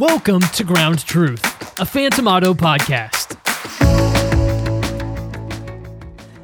Welcome 0.00 0.40
to 0.40 0.64
Ground 0.64 1.04
Truth, 1.04 1.78
a 1.78 1.84
Phantom 1.84 2.26
Auto 2.26 2.54
podcast. 2.54 3.19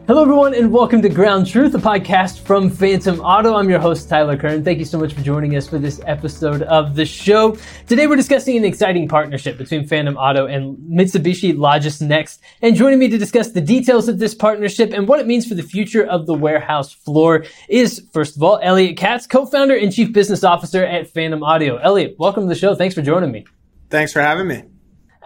Hello, 0.06 0.22
everyone, 0.22 0.54
and 0.54 0.70
welcome 0.70 1.02
to 1.02 1.08
Ground 1.08 1.48
Truth, 1.48 1.74
a 1.74 1.78
podcast 1.78 2.38
from 2.38 2.70
Phantom 2.70 3.18
Auto. 3.18 3.56
I'm 3.56 3.68
your 3.68 3.80
host, 3.80 4.08
Tyler 4.08 4.36
Kern. 4.36 4.62
Thank 4.62 4.78
you 4.78 4.84
so 4.84 5.00
much 5.00 5.12
for 5.12 5.20
joining 5.20 5.56
us 5.56 5.68
for 5.68 5.80
this 5.80 6.00
episode 6.06 6.62
of 6.62 6.94
the 6.94 7.04
show. 7.04 7.58
Today, 7.88 8.06
we're 8.06 8.14
discussing 8.14 8.56
an 8.56 8.64
exciting 8.64 9.08
partnership 9.08 9.58
between 9.58 9.84
Phantom 9.84 10.16
Auto 10.16 10.46
and 10.46 10.78
Mitsubishi 10.78 11.56
Logis 11.56 12.00
Next. 12.00 12.40
And 12.62 12.76
joining 12.76 13.00
me 13.00 13.08
to 13.08 13.18
discuss 13.18 13.50
the 13.50 13.60
details 13.60 14.06
of 14.06 14.20
this 14.20 14.32
partnership 14.32 14.92
and 14.92 15.08
what 15.08 15.18
it 15.18 15.26
means 15.26 15.44
for 15.44 15.56
the 15.56 15.64
future 15.64 16.06
of 16.06 16.26
the 16.26 16.34
warehouse 16.34 16.92
floor 16.92 17.44
is, 17.68 18.06
first 18.12 18.36
of 18.36 18.44
all, 18.44 18.60
Elliot 18.62 18.96
Katz, 18.96 19.26
co-founder 19.26 19.74
and 19.74 19.92
chief 19.92 20.12
business 20.12 20.44
officer 20.44 20.84
at 20.84 21.08
Phantom 21.08 21.42
Auto. 21.42 21.78
Elliot, 21.78 22.14
welcome 22.16 22.44
to 22.44 22.48
the 22.48 22.54
show. 22.54 22.76
Thanks 22.76 22.94
for 22.94 23.02
joining 23.02 23.32
me. 23.32 23.44
Thanks 23.90 24.12
for 24.12 24.20
having 24.20 24.46
me. 24.46 24.62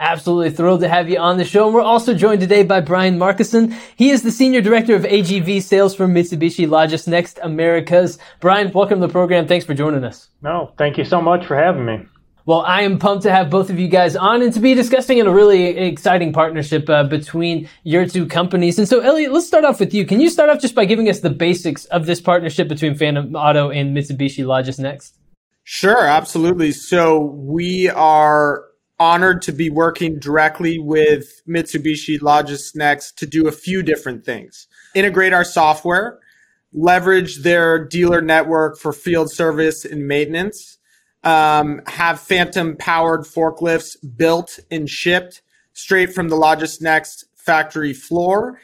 Absolutely 0.00 0.50
thrilled 0.50 0.80
to 0.80 0.88
have 0.88 1.10
you 1.10 1.18
on 1.18 1.36
the 1.36 1.44
show. 1.44 1.66
And 1.66 1.74
we're 1.74 1.82
also 1.82 2.14
joined 2.14 2.40
today 2.40 2.62
by 2.62 2.80
Brian 2.80 3.18
Markison. 3.18 3.78
He 3.96 4.08
is 4.08 4.22
the 4.22 4.30
Senior 4.30 4.62
Director 4.62 4.94
of 4.94 5.02
AGV 5.02 5.62
Sales 5.62 5.94
for 5.94 6.06
Mitsubishi 6.06 6.66
Logis 6.66 7.06
Next 7.06 7.38
Americas. 7.42 8.18
Brian, 8.40 8.72
welcome 8.72 8.98
to 8.98 9.06
the 9.06 9.12
program. 9.12 9.46
Thanks 9.46 9.66
for 9.66 9.74
joining 9.74 10.02
us. 10.02 10.30
No, 10.40 10.72
thank 10.78 10.96
you 10.96 11.04
so 11.04 11.20
much 11.20 11.44
for 11.44 11.54
having 11.54 11.84
me. 11.84 12.06
Well, 12.46 12.62
I 12.62 12.80
am 12.80 12.98
pumped 12.98 13.24
to 13.24 13.30
have 13.30 13.50
both 13.50 13.68
of 13.68 13.78
you 13.78 13.88
guys 13.88 14.16
on 14.16 14.40
and 14.40 14.54
to 14.54 14.60
be 14.60 14.72
discussing 14.72 15.18
in 15.18 15.26
a 15.26 15.30
really 15.30 15.66
exciting 15.66 16.32
partnership 16.32 16.88
uh, 16.88 17.04
between 17.04 17.68
your 17.84 18.06
two 18.06 18.24
companies. 18.24 18.78
And 18.78 18.88
so, 18.88 19.00
Elliot, 19.00 19.32
let's 19.32 19.46
start 19.46 19.66
off 19.66 19.78
with 19.78 19.92
you. 19.92 20.06
Can 20.06 20.18
you 20.18 20.30
start 20.30 20.48
off 20.48 20.62
just 20.62 20.74
by 20.74 20.86
giving 20.86 21.10
us 21.10 21.20
the 21.20 21.28
basics 21.28 21.84
of 21.84 22.06
this 22.06 22.22
partnership 22.22 22.68
between 22.68 22.94
Phantom 22.94 23.36
Auto 23.36 23.68
and 23.68 23.94
Mitsubishi 23.94 24.46
Logis 24.46 24.78
Next? 24.78 25.18
Sure, 25.64 26.06
absolutely. 26.06 26.72
So 26.72 27.18
we 27.36 27.90
are 27.90 28.64
honored 29.00 29.40
to 29.40 29.52
be 29.52 29.70
working 29.70 30.18
directly 30.18 30.78
with 30.78 31.42
Mitsubishi 31.48 32.20
Logis 32.20 32.76
Next 32.76 33.16
to 33.18 33.26
do 33.26 33.48
a 33.48 33.52
few 33.52 33.82
different 33.82 34.24
things. 34.24 34.68
Integrate 34.94 35.32
our 35.32 35.44
software, 35.44 36.18
leverage 36.74 37.38
their 37.38 37.82
dealer 37.82 38.20
network 38.20 38.78
for 38.78 38.92
field 38.92 39.32
service 39.32 39.86
and 39.86 40.06
maintenance, 40.06 40.78
um, 41.24 41.80
have 41.86 42.20
phantom 42.20 42.76
powered 42.76 43.22
forklifts 43.22 43.96
built 44.16 44.58
and 44.70 44.88
shipped 44.88 45.40
straight 45.72 46.12
from 46.12 46.28
the 46.28 46.36
Logis 46.36 46.80
Next 46.82 47.24
factory 47.36 47.94
floor 47.94 48.60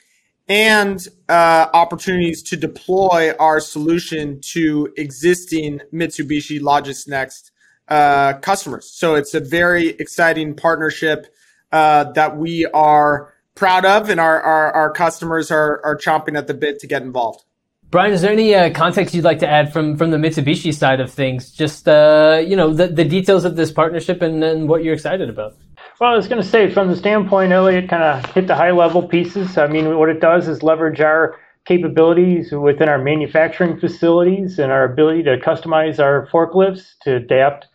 and 0.49 1.09
uh, 1.29 1.67
opportunities 1.73 2.43
to 2.43 2.57
deploy 2.57 3.33
our 3.41 3.59
solution 3.59 4.41
to 4.53 4.93
existing 4.97 5.81
Mitsubishi 5.93 6.61
Logis 6.61 7.09
Next 7.09 7.53
uh, 7.89 8.35
customers. 8.35 8.91
So 8.91 9.15
it's 9.15 9.35
a 9.35 9.41
very 9.41 9.91
exciting 9.91 10.55
partnership 10.55 11.27
uh, 11.73 12.05
that 12.13 12.37
we 12.37 12.67
are 12.67 13.33
proud 13.55 13.85
of, 13.85 14.11
and 14.11 14.21
our, 14.21 14.41
our, 14.41 14.73
our, 14.73 14.91
customers 14.91 15.51
are, 15.51 15.81
are 15.85 15.97
chomping 15.97 16.37
at 16.37 16.47
the 16.47 16.55
bit 16.55 16.79
to 16.81 16.87
get 16.87 17.03
involved. 17.03 17.45
Brian, 17.91 18.13
is 18.13 18.21
there 18.21 18.33
any 18.33 18.55
uh, 18.55 18.71
context 18.71 19.15
you'd 19.15 19.25
like 19.25 19.39
to 19.39 19.49
add 19.49 19.73
from, 19.73 19.97
from 19.97 20.11
the 20.11 20.17
Mitsubishi 20.17 20.75
side 20.75 21.01
of 21.01 21.13
things? 21.13 21.51
Just 21.51 21.89
uh, 21.89 22.43
you 22.47 22.57
know 22.57 22.73
the, 22.73 22.89
the 22.89 23.05
details 23.05 23.45
of 23.45 23.57
this 23.57 23.71
partnership 23.71 24.23
and, 24.23 24.43
and 24.43 24.69
what 24.69 24.85
you're 24.85 24.95
excited 24.95 25.29
about. 25.29 25.55
Well, 26.01 26.13
I 26.13 26.17
was 26.17 26.29
going 26.29 26.43
to 26.43 26.49
say, 26.49 26.71
from 26.71 26.89
the 26.89 26.97
standpoint, 26.97 27.53
Elliot 27.53 27.89
kind 27.89 28.03
of 28.03 28.31
hit 28.33 28.47
the 28.49 28.55
high 28.55 28.73
level 28.73 29.07
pieces. 29.07 29.57
I 29.57 29.67
mean, 29.67 29.97
what 29.97 30.11
it 30.11 30.21
does 30.21 30.47
is 30.47 30.63
leverage 30.63 31.01
our 31.01 31.37
capabilities 31.65 32.53
within 32.53 32.89
our 32.89 32.99
manufacturing 32.99 33.79
facilities 33.79 34.59
and 34.59 34.71
our 34.71 34.85
ability 34.85 35.23
to 35.25 35.39
customize 35.39 35.99
our 35.99 36.29
forklifts 36.29 36.93
to 37.03 37.17
adapt 37.17 37.67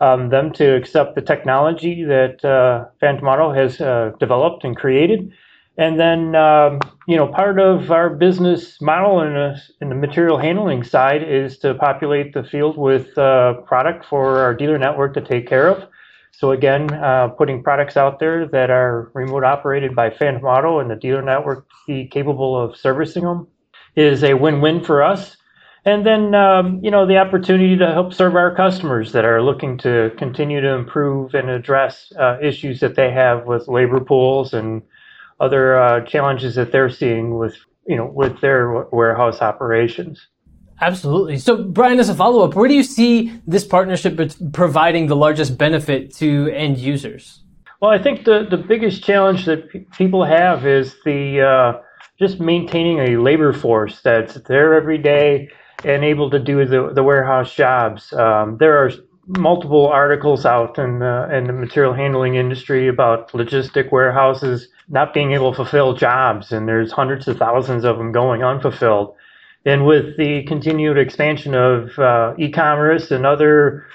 um, 0.00 0.30
them 0.30 0.52
to 0.54 0.76
accept 0.76 1.14
the 1.14 1.20
technology 1.20 2.04
that 2.04 2.44
uh, 2.44 2.86
Auto 3.02 3.52
has 3.52 3.80
uh, 3.80 4.12
developed 4.18 4.64
and 4.64 4.76
created. 4.76 5.32
And 5.76 5.98
then, 5.98 6.34
um, 6.34 6.80
you 7.06 7.16
know, 7.16 7.26
part 7.26 7.58
of 7.58 7.90
our 7.90 8.10
business 8.10 8.80
model 8.80 9.22
in, 9.22 9.36
a, 9.36 9.56
in, 9.80 9.88
the 9.88 9.94
material 9.94 10.36
handling 10.36 10.84
side 10.84 11.22
is 11.22 11.58
to 11.58 11.74
populate 11.74 12.34
the 12.34 12.44
field 12.44 12.76
with 12.76 13.16
uh, 13.16 13.54
product 13.66 14.04
for 14.04 14.40
our 14.40 14.54
dealer 14.54 14.78
network 14.78 15.14
to 15.14 15.20
take 15.20 15.46
care 15.46 15.68
of. 15.68 15.88
So 16.32 16.52
again, 16.52 16.92
uh, 16.92 17.28
putting 17.28 17.62
products 17.62 17.96
out 17.96 18.18
there 18.18 18.46
that 18.48 18.70
are 18.70 19.10
remote 19.14 19.44
operated 19.44 19.94
by 19.94 20.10
Phantom 20.10 20.44
Auto 20.44 20.80
and 20.80 20.90
the 20.90 20.96
dealer 20.96 21.22
network 21.22 21.66
be 21.86 22.06
capable 22.06 22.60
of 22.60 22.76
servicing 22.76 23.24
them 23.24 23.46
is 23.96 24.22
a 24.22 24.34
win-win 24.34 24.82
for 24.84 25.02
us. 25.02 25.36
And 25.84 26.04
then, 26.04 26.34
um, 26.34 26.80
you 26.82 26.90
know, 26.90 27.06
the 27.06 27.16
opportunity 27.16 27.76
to 27.78 27.92
help 27.92 28.12
serve 28.12 28.34
our 28.36 28.54
customers 28.54 29.12
that 29.12 29.24
are 29.24 29.42
looking 29.42 29.78
to 29.78 30.10
continue 30.18 30.60
to 30.60 30.74
improve 30.74 31.34
and 31.34 31.48
address 31.48 32.12
uh, 32.18 32.36
issues 32.42 32.80
that 32.80 32.96
they 32.96 33.10
have 33.10 33.46
with 33.46 33.66
labor 33.66 34.00
pools 34.00 34.52
and 34.52 34.82
other 35.40 35.80
uh, 35.80 36.00
challenges 36.02 36.54
that 36.56 36.70
they're 36.70 36.90
seeing 36.90 37.38
with, 37.38 37.56
you 37.86 37.96
know, 37.96 38.04
with 38.04 38.40
their 38.42 38.86
warehouse 38.92 39.40
operations. 39.40 40.28
Absolutely. 40.82 41.38
So, 41.38 41.64
Brian, 41.64 41.98
as 41.98 42.10
a 42.10 42.14
follow 42.14 42.44
up, 42.44 42.54
where 42.54 42.68
do 42.68 42.74
you 42.74 42.82
see 42.82 43.40
this 43.46 43.64
partnership 43.64 44.20
providing 44.52 45.06
the 45.06 45.16
largest 45.16 45.56
benefit 45.56 46.14
to 46.16 46.48
end 46.48 46.78
users? 46.78 47.42
Well, 47.80 47.90
I 47.90 48.02
think 48.02 48.24
the, 48.24 48.46
the 48.48 48.58
biggest 48.58 49.02
challenge 49.02 49.46
that 49.46 49.70
p- 49.70 49.86
people 49.96 50.24
have 50.24 50.66
is 50.66 50.94
the 51.04 51.40
uh, 51.40 51.82
just 52.18 52.38
maintaining 52.38 52.98
a 52.98 53.20
labor 53.20 53.54
force 53.54 54.00
that's 54.02 54.34
there 54.42 54.74
every 54.74 54.98
day 54.98 55.48
and 55.84 56.04
able 56.04 56.30
to 56.30 56.38
do 56.38 56.64
the, 56.64 56.92
the 56.94 57.02
warehouse 57.02 57.54
jobs. 57.54 58.12
Um, 58.12 58.56
there 58.58 58.76
are 58.84 58.90
multiple 59.26 59.86
articles 59.86 60.44
out 60.44 60.78
in 60.78 60.98
the, 60.98 61.28
in 61.32 61.44
the 61.44 61.52
material 61.52 61.94
handling 61.94 62.34
industry 62.34 62.88
about 62.88 63.30
logistic 63.32 63.92
warehouses 63.92 64.68
not 64.88 65.14
being 65.14 65.32
able 65.32 65.52
to 65.52 65.56
fulfill 65.56 65.94
jobs, 65.94 66.52
and 66.52 66.66
there's 66.66 66.90
hundreds 66.90 67.28
of 67.28 67.38
thousands 67.38 67.84
of 67.84 67.96
them 67.98 68.12
going 68.12 68.42
unfulfilled. 68.42 69.14
And 69.64 69.86
with 69.86 70.16
the 70.16 70.42
continued 70.44 70.98
expansion 70.98 71.54
of 71.54 71.96
uh, 71.98 72.34
e-commerce 72.38 73.10
and 73.10 73.26
other 73.26 73.86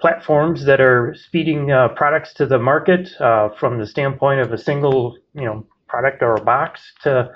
platforms 0.00 0.64
that 0.64 0.80
are 0.80 1.14
speeding 1.14 1.70
uh, 1.70 1.88
products 1.88 2.32
to 2.34 2.46
the 2.46 2.58
market 2.58 3.10
uh, 3.20 3.50
from 3.50 3.78
the 3.78 3.86
standpoint 3.86 4.40
of 4.40 4.52
a 4.52 4.58
single, 4.58 5.18
you 5.34 5.44
know, 5.44 5.64
product 5.88 6.22
or 6.22 6.34
a 6.34 6.42
box 6.42 6.92
to 7.02 7.30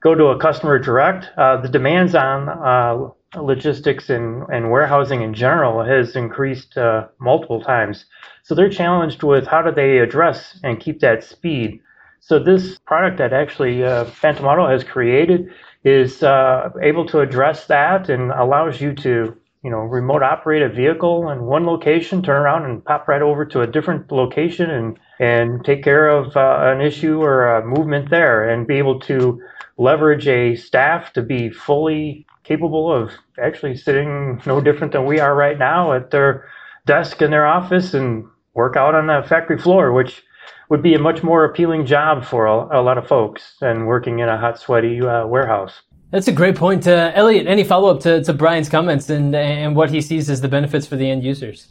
go 0.00 0.14
to 0.14 0.26
a 0.26 0.38
customer 0.38 0.78
direct, 0.78 1.26
uh, 1.38 1.60
the 1.60 1.68
demands 1.68 2.14
on 2.14 2.48
uh, 2.48 3.08
logistics 3.36 4.08
and, 4.10 4.44
and 4.48 4.70
warehousing 4.70 5.22
in 5.22 5.34
general 5.34 5.84
has 5.84 6.16
increased 6.16 6.76
uh, 6.76 7.08
multiple 7.18 7.60
times. 7.60 8.06
So 8.42 8.54
they're 8.54 8.70
challenged 8.70 9.22
with 9.22 9.46
how 9.46 9.62
do 9.62 9.70
they 9.70 9.98
address 9.98 10.58
and 10.62 10.80
keep 10.80 11.00
that 11.00 11.22
speed. 11.22 11.80
So 12.20 12.38
this 12.38 12.78
product 12.78 13.18
that 13.18 13.32
actually 13.32 13.84
uh, 13.84 14.06
Phantom 14.06 14.46
Auto 14.46 14.68
has 14.68 14.82
created 14.82 15.50
is 15.84 16.22
uh, 16.22 16.70
able 16.82 17.06
to 17.06 17.20
address 17.20 17.66
that 17.66 18.08
and 18.08 18.30
allows 18.32 18.80
you 18.80 18.94
to 18.94 19.36
you 19.64 19.70
know 19.70 19.78
remote 19.78 20.22
operate 20.22 20.62
a 20.62 20.68
vehicle 20.68 21.30
in 21.30 21.44
one 21.44 21.66
location, 21.66 22.22
turn 22.22 22.40
around 22.40 22.64
and 22.64 22.84
pop 22.84 23.08
right 23.08 23.22
over 23.22 23.44
to 23.44 23.60
a 23.60 23.66
different 23.66 24.10
location 24.10 24.70
and 24.70 24.98
and 25.20 25.64
take 25.64 25.82
care 25.84 26.08
of 26.08 26.36
uh, 26.36 26.58
an 26.72 26.80
issue 26.80 27.20
or 27.22 27.56
a 27.56 27.64
movement 27.64 28.10
there 28.10 28.48
and 28.48 28.66
be 28.66 28.74
able 28.74 29.00
to 29.00 29.40
leverage 29.76 30.26
a 30.26 30.56
staff 30.56 31.12
to 31.12 31.22
be 31.22 31.50
fully 31.50 32.26
capable 32.48 32.90
of 32.90 33.12
actually 33.40 33.76
sitting 33.76 34.40
no 34.46 34.60
different 34.60 34.94
than 34.94 35.04
we 35.04 35.20
are 35.20 35.34
right 35.34 35.58
now 35.58 35.92
at 35.92 36.10
their 36.10 36.48
desk 36.86 37.20
in 37.20 37.30
their 37.30 37.46
office 37.46 37.92
and 37.92 38.24
work 38.54 38.74
out 38.74 38.94
on 38.94 39.06
the 39.06 39.22
factory 39.28 39.58
floor, 39.58 39.92
which 39.92 40.22
would 40.70 40.82
be 40.82 40.94
a 40.94 40.98
much 40.98 41.22
more 41.22 41.44
appealing 41.44 41.84
job 41.84 42.24
for 42.24 42.46
a, 42.46 42.80
a 42.80 42.82
lot 42.82 42.96
of 42.96 43.06
folks 43.06 43.54
than 43.60 43.84
working 43.84 44.18
in 44.20 44.28
a 44.28 44.38
hot, 44.38 44.58
sweaty 44.58 45.00
uh, 45.00 45.26
warehouse. 45.26 45.82
That's 46.10 46.26
a 46.26 46.32
great 46.32 46.56
point. 46.56 46.88
Uh, 46.88 47.12
Elliot, 47.14 47.46
any 47.46 47.64
follow 47.64 47.94
up 47.94 48.00
to, 48.00 48.24
to 48.24 48.32
Brian's 48.32 48.70
comments 48.70 49.10
and, 49.10 49.34
and 49.34 49.76
what 49.76 49.90
he 49.90 50.00
sees 50.00 50.30
as 50.30 50.40
the 50.40 50.48
benefits 50.48 50.86
for 50.86 50.96
the 50.96 51.10
end 51.10 51.22
users? 51.22 51.68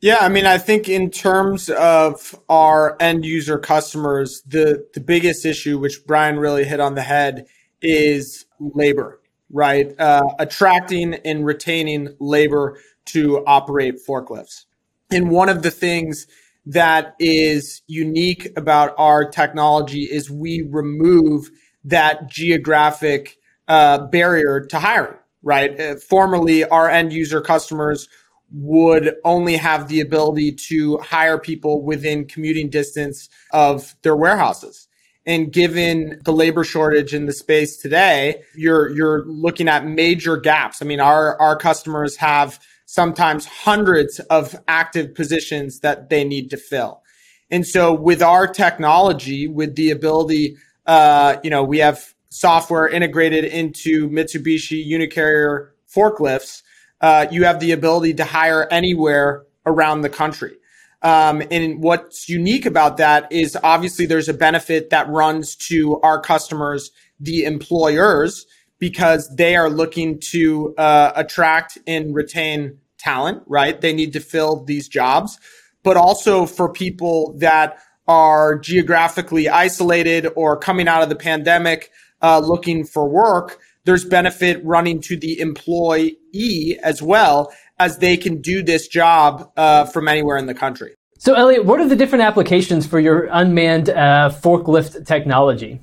Yeah, 0.00 0.18
I 0.20 0.28
mean, 0.28 0.46
I 0.46 0.58
think 0.58 0.88
in 0.88 1.10
terms 1.10 1.68
of 1.70 2.34
our 2.48 2.96
end 3.00 3.24
user 3.26 3.58
customers, 3.58 4.42
the, 4.46 4.86
the 4.94 5.00
biggest 5.00 5.44
issue, 5.44 5.78
which 5.78 6.06
Brian 6.06 6.38
really 6.38 6.64
hit 6.64 6.80
on 6.80 6.94
the 6.94 7.02
head, 7.02 7.46
is 7.82 8.46
labor 8.60 9.19
right? 9.50 9.98
Uh, 9.98 10.22
attracting 10.38 11.14
and 11.14 11.44
retaining 11.44 12.14
labor 12.20 12.78
to 13.06 13.44
operate 13.46 13.96
forklifts. 14.06 14.64
And 15.10 15.30
one 15.30 15.48
of 15.48 15.62
the 15.62 15.70
things 15.70 16.26
that 16.66 17.14
is 17.18 17.82
unique 17.86 18.52
about 18.56 18.94
our 18.98 19.28
technology 19.28 20.02
is 20.02 20.30
we 20.30 20.62
remove 20.70 21.50
that 21.84 22.28
geographic 22.28 23.38
uh, 23.66 24.06
barrier 24.06 24.66
to 24.66 24.78
hiring, 24.78 25.18
right? 25.42 25.78
Uh, 25.80 25.96
formerly, 25.96 26.64
our 26.64 26.88
end 26.88 27.12
user 27.12 27.40
customers 27.40 28.08
would 28.52 29.14
only 29.24 29.56
have 29.56 29.88
the 29.88 30.00
ability 30.00 30.52
to 30.52 30.98
hire 30.98 31.38
people 31.38 31.82
within 31.82 32.26
commuting 32.26 32.68
distance 32.68 33.28
of 33.52 33.94
their 34.02 34.16
warehouses. 34.16 34.88
And 35.30 35.52
given 35.52 36.20
the 36.24 36.32
labor 36.32 36.64
shortage 36.64 37.14
in 37.14 37.26
the 37.26 37.32
space 37.32 37.76
today, 37.76 38.42
you're 38.56 38.88
you're 38.88 39.24
looking 39.26 39.68
at 39.68 39.86
major 39.86 40.36
gaps. 40.36 40.82
I 40.82 40.86
mean, 40.86 40.98
our 40.98 41.40
our 41.40 41.56
customers 41.56 42.16
have 42.16 42.58
sometimes 42.86 43.46
hundreds 43.46 44.18
of 44.18 44.56
active 44.66 45.14
positions 45.14 45.80
that 45.80 46.08
they 46.08 46.24
need 46.24 46.50
to 46.50 46.56
fill. 46.56 47.04
And 47.48 47.64
so 47.64 47.94
with 47.94 48.22
our 48.22 48.48
technology, 48.48 49.46
with 49.46 49.76
the 49.76 49.92
ability, 49.92 50.56
uh, 50.86 51.36
you 51.44 51.50
know, 51.50 51.62
we 51.62 51.78
have 51.78 52.12
software 52.30 52.88
integrated 52.88 53.44
into 53.44 54.10
Mitsubishi 54.10 54.84
Unicarrier 54.84 55.68
forklifts. 55.88 56.62
Uh, 57.00 57.26
you 57.30 57.44
have 57.44 57.60
the 57.60 57.70
ability 57.70 58.14
to 58.14 58.24
hire 58.24 58.66
anywhere 58.72 59.44
around 59.64 60.00
the 60.00 60.08
country. 60.08 60.56
Um, 61.02 61.42
and 61.50 61.82
what's 61.82 62.28
unique 62.28 62.66
about 62.66 62.98
that 62.98 63.30
is 63.32 63.56
obviously 63.62 64.06
there's 64.06 64.28
a 64.28 64.34
benefit 64.34 64.90
that 64.90 65.08
runs 65.08 65.56
to 65.68 65.98
our 66.02 66.20
customers, 66.20 66.90
the 67.18 67.44
employers, 67.44 68.46
because 68.78 69.34
they 69.36 69.56
are 69.56 69.70
looking 69.70 70.20
to 70.30 70.74
uh, 70.76 71.12
attract 71.14 71.78
and 71.86 72.14
retain 72.14 72.78
talent, 72.98 73.42
right? 73.46 73.80
They 73.80 73.92
need 73.92 74.12
to 74.14 74.20
fill 74.20 74.64
these 74.64 74.88
jobs, 74.88 75.38
but 75.82 75.96
also 75.96 76.46
for 76.46 76.70
people 76.70 77.34
that 77.38 77.78
are 78.06 78.58
geographically 78.58 79.48
isolated 79.48 80.26
or 80.34 80.56
coming 80.56 80.88
out 80.88 81.02
of 81.02 81.08
the 81.08 81.16
pandemic, 81.16 81.90
uh, 82.22 82.38
looking 82.40 82.84
for 82.84 83.08
work. 83.08 83.58
There's 83.84 84.04
benefit 84.04 84.62
running 84.64 85.00
to 85.02 85.16
the 85.16 85.40
employee 85.40 86.78
as 86.82 87.00
well 87.00 87.52
as 87.80 87.96
they 87.98 88.16
can 88.16 88.40
do 88.40 88.62
this 88.62 88.86
job 88.86 89.50
uh, 89.56 89.86
from 89.86 90.06
anywhere 90.06 90.36
in 90.36 90.46
the 90.46 90.54
country. 90.54 90.94
So, 91.18 91.34
Elliot, 91.34 91.64
what 91.64 91.80
are 91.80 91.88
the 91.88 91.96
different 91.96 92.22
applications 92.22 92.86
for 92.86 93.00
your 93.00 93.28
unmanned 93.32 93.88
uh, 93.88 94.30
forklift 94.30 95.06
technology? 95.06 95.80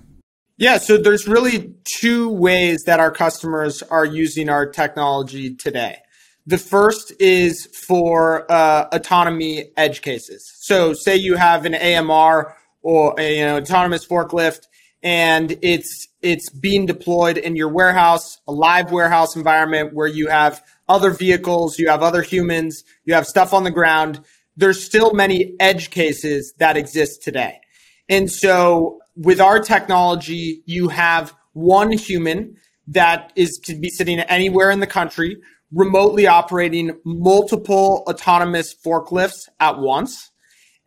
Yeah, 0.57 0.77
so 0.77 0.97
there's 0.97 1.27
really 1.27 1.73
two 1.83 2.29
ways 2.29 2.83
that 2.85 2.99
our 2.99 3.11
customers 3.11 3.83
are 3.83 4.05
using 4.05 4.47
our 4.47 4.65
technology 4.65 5.53
today. 5.55 5.97
The 6.45 6.57
first 6.57 7.13
is 7.19 7.67
for 7.87 8.49
uh, 8.51 8.87
autonomy 8.91 9.71
edge 9.75 10.01
cases. 10.01 10.51
So, 10.61 10.93
say 10.93 11.15
you 11.15 11.35
have 11.35 11.65
an 11.65 11.75
AMR 11.75 12.55
or 12.81 13.15
a 13.19 13.37
you 13.37 13.45
know, 13.45 13.57
autonomous 13.57 14.07
forklift, 14.07 14.61
and 15.03 15.57
it's 15.61 16.07
it's 16.21 16.49
being 16.49 16.85
deployed 16.85 17.37
in 17.37 17.55
your 17.55 17.69
warehouse, 17.69 18.39
a 18.47 18.51
live 18.51 18.91
warehouse 18.91 19.35
environment 19.35 19.93
where 19.93 20.07
you 20.07 20.27
have 20.27 20.63
other 20.87 21.11
vehicles, 21.11 21.79
you 21.79 21.89
have 21.89 22.01
other 22.01 22.21
humans, 22.21 22.83
you 23.05 23.13
have 23.13 23.27
stuff 23.27 23.53
on 23.53 23.63
the 23.63 23.71
ground. 23.71 24.21
There's 24.55 24.83
still 24.83 25.13
many 25.13 25.53
edge 25.59 25.89
cases 25.89 26.53
that 26.57 26.77
exist 26.77 27.23
today. 27.23 27.59
And 28.09 28.31
so 28.31 28.99
with 29.15 29.41
our 29.41 29.59
technology, 29.59 30.63
you 30.65 30.87
have 30.89 31.33
one 31.53 31.91
human 31.91 32.55
that 32.87 33.33
is 33.35 33.59
to 33.65 33.75
be 33.75 33.89
sitting 33.89 34.19
anywhere 34.19 34.71
in 34.71 34.79
the 34.79 34.87
country, 34.87 35.37
remotely 35.71 36.27
operating 36.27 36.97
multiple 37.03 38.03
autonomous 38.07 38.73
forklifts 38.73 39.49
at 39.59 39.79
once. 39.79 40.31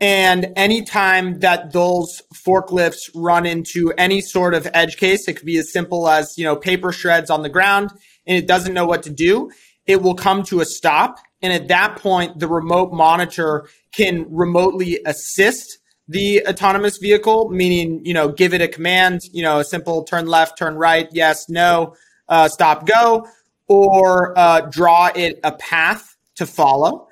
And 0.00 0.54
anytime 0.56 1.40
that 1.40 1.74
those 1.74 2.22
forklifts 2.34 3.10
run 3.14 3.44
into 3.44 3.92
any 3.98 4.22
sort 4.22 4.54
of 4.54 4.66
edge 4.72 4.96
case, 4.96 5.28
it 5.28 5.34
could 5.34 5.44
be 5.44 5.58
as 5.58 5.70
simple 5.70 6.08
as, 6.08 6.32
you 6.38 6.44
know, 6.44 6.56
paper 6.56 6.90
shreds 6.90 7.28
on 7.28 7.42
the 7.42 7.50
ground 7.50 7.90
and 8.26 8.38
it 8.38 8.46
doesn't 8.46 8.72
know 8.72 8.86
what 8.86 9.02
to 9.02 9.10
do. 9.10 9.50
It 9.86 10.02
will 10.02 10.14
come 10.14 10.42
to 10.44 10.60
a 10.60 10.64
stop. 10.64 11.18
And 11.42 11.52
at 11.52 11.68
that 11.68 11.96
point, 11.96 12.38
the 12.38 12.48
remote 12.48 12.92
monitor 12.92 13.68
can 13.92 14.26
remotely 14.30 15.00
assist 15.06 15.78
the 16.06 16.44
autonomous 16.46 16.98
vehicle, 16.98 17.50
meaning, 17.50 18.04
you 18.04 18.12
know, 18.12 18.28
give 18.28 18.52
it 18.52 18.60
a 18.60 18.68
command, 18.68 19.20
you 19.32 19.42
know, 19.42 19.60
a 19.60 19.64
simple 19.64 20.02
turn 20.04 20.26
left, 20.26 20.58
turn 20.58 20.74
right, 20.74 21.08
yes, 21.12 21.48
no, 21.48 21.94
uh, 22.28 22.48
stop, 22.48 22.86
go, 22.86 23.26
or 23.68 24.36
uh, 24.36 24.62
draw 24.62 25.10
it 25.14 25.38
a 25.44 25.52
path 25.52 26.16
to 26.34 26.46
follow. 26.46 27.06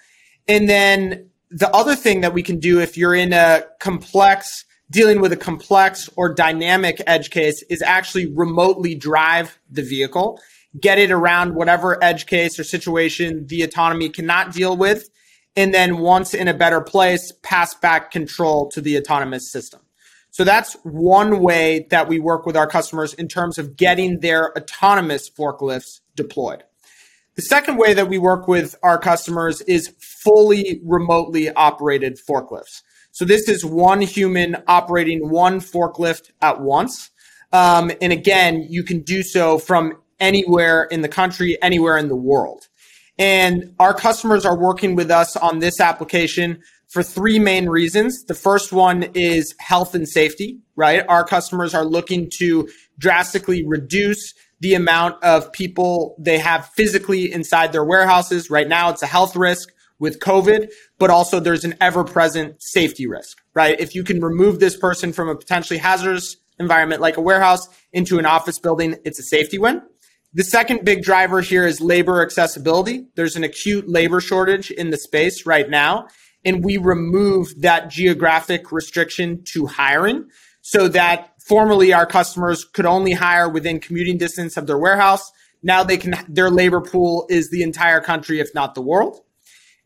And 0.49 0.69
then 0.69 1.31
the 1.51 1.71
other 1.75 1.95
thing 1.95 2.23
that 2.23 2.35
we 2.35 2.43
can 2.43 2.59
do 2.59 2.81
if 2.81 2.97
you're 2.97 3.15
in 3.15 3.33
a 3.33 3.65
complex 3.79 4.65
dealing 4.91 5.21
with 5.21 5.33
a 5.33 5.37
complex 5.37 6.09
or 6.17 6.33
dynamic 6.33 7.01
edge 7.07 7.31
case 7.31 7.63
is 7.69 7.83
actually 7.83 8.27
remotely 8.27 8.95
drive 8.95 9.59
the 9.71 9.83
vehicle, 9.83 10.41
get 10.79 10.99
it 10.99 11.11
around 11.11 11.55
whatever 11.55 12.03
edge 12.03 12.27
case 12.27 12.59
or 12.59 12.65
situation 12.65 13.47
the 13.47 13.63
autonomy 13.63 14.09
cannot 14.09 14.53
deal 14.53 14.77
with. 14.77 15.09
And 15.57 15.75
then 15.75 15.99
once 15.99 16.35
in 16.35 16.47
a 16.47 16.55
better 16.55 16.81
place, 16.81 17.33
pass 17.43 17.75
back 17.75 18.11
control 18.11 18.71
to 18.71 18.81
the 18.81 18.97
autonomous 18.97 19.51
system. 19.51 19.81
So 20.31 20.45
that's 20.45 20.75
one 20.85 21.41
way 21.41 21.87
that 21.91 22.07
we 22.07 22.21
work 22.21 22.47
with 22.47 22.57
our 22.57 22.67
customers 22.67 23.15
in 23.15 23.29
terms 23.29 23.59
of 23.59 23.77
getting 23.77 24.21
their 24.21 24.57
autonomous 24.57 25.29
forklifts 25.29 26.01
deployed. 26.15 26.63
The 27.35 27.43
second 27.43 27.77
way 27.77 27.95
that 27.95 28.09
we 28.09 28.19
work 28.19 28.47
with 28.47 28.77
our 28.83 28.99
customers 28.99 29.61
is 29.63 29.95
fully 29.99 30.81
remotely 30.85 31.51
operated 31.51 32.19
forklifts. 32.29 32.83
So 33.13 33.25
this 33.25 33.49
is 33.49 33.65
one 33.65 34.01
human 34.01 34.57
operating 34.67 35.29
one 35.29 35.61
forklift 35.61 36.31
at 36.43 36.61
once. 36.61 37.11
Um, 37.53 37.91
and 38.01 38.13
again, 38.13 38.67
you 38.69 38.83
can 38.83 39.03
do 39.03 39.23
so 39.23 39.59
from 39.59 39.95
anywhere 40.21 40.85
in 40.85 41.03
the 41.03 41.09
country, 41.09 41.61
anywhere 41.63 41.97
in 41.97 42.09
the 42.09 42.17
world. 42.17 42.69
And 43.19 43.75
our 43.81 43.95
customers 43.95 44.45
are 44.45 44.57
working 44.57 44.95
with 44.95 45.11
us 45.11 45.37
on 45.37 45.59
this 45.59 45.81
application 45.81 46.63
for 46.89 47.03
three 47.03 47.39
main 47.39 47.69
reasons. 47.69 48.25
The 48.25 48.35
first 48.35 48.73
one 48.73 49.03
is 49.15 49.55
health 49.59 49.95
and 49.95 50.09
safety, 50.09 50.61
right? 50.77 51.05
Our 51.09 51.25
customers 51.25 51.75
are 51.75 51.85
looking 51.85 52.31
to 52.39 52.69
drastically 52.99 53.65
reduce 53.67 54.35
the 54.61 54.75
amount 54.75 55.23
of 55.23 55.53
people 55.53 56.17
they 56.19 56.39
have 56.39 56.67
physically 56.71 57.31
inside 57.31 57.73
their 57.73 57.85
warehouses. 57.85 58.51
Right 58.51 58.69
now, 58.69 58.91
it's 58.91 59.03
a 59.03 59.07
health 59.07 59.37
risk 59.37 59.69
with 59.99 60.21
COVID, 60.21 60.71
but 60.99 61.11
also 61.11 61.41
there's 61.41 61.65
an 61.65 61.75
ever 61.81 62.05
present 62.05 62.63
safety 62.63 63.07
risk, 63.07 63.39
right? 63.55 63.79
If 63.79 63.95
you 63.95 64.05
can 64.05 64.21
remove 64.21 64.61
this 64.61 64.77
person 64.77 65.13
from 65.13 65.29
a 65.29 65.37
potentially 65.37 65.79
hazardous 65.79 66.37
environment 66.59 67.01
like 67.01 67.17
a 67.17 67.21
warehouse 67.21 67.69
into 67.93 68.19
an 68.19 68.27
office 68.27 68.59
building, 68.59 68.97
it's 69.05 69.19
a 69.19 69.25
safety 69.25 69.59
win. 69.59 69.83
The 70.35 70.45
second 70.45 70.85
big 70.85 71.03
driver 71.03 71.41
here 71.41 71.67
is 71.67 71.81
labor 71.81 72.23
accessibility. 72.23 73.07
There's 73.15 73.37
an 73.37 73.45
acute 73.45 73.89
labor 73.89 74.21
shortage 74.21 74.71
in 74.71 74.91
the 74.91 74.99
space 74.99 75.47
right 75.47 75.69
now, 75.69 76.09
and 76.45 76.63
we 76.63 76.77
remove 76.77 77.63
that 77.63 77.89
geographic 77.89 78.71
restriction 78.71 79.43
to 79.55 79.67
hiring 79.67 80.29
so 80.61 80.87
that 80.89 81.33
formerly 81.47 81.95
our 81.95 82.05
customers 82.05 82.63
could 82.63 82.85
only 82.85 83.13
hire 83.13 83.49
within 83.49 83.81
commuting 83.81 84.19
distance 84.19 84.59
of 84.59 84.67
their 84.67 84.77
warehouse. 84.77 85.33
Now 85.63 85.83
they 85.83 85.97
can, 85.97 86.15
their 86.29 86.51
labor 86.51 86.83
pool 86.83 87.27
is 87.31 87.49
the 87.49 87.63
entire 87.63 88.03
country, 88.03 88.39
if 88.39 88.55
not 88.55 88.75
the 88.75 88.83
world. 88.83 89.21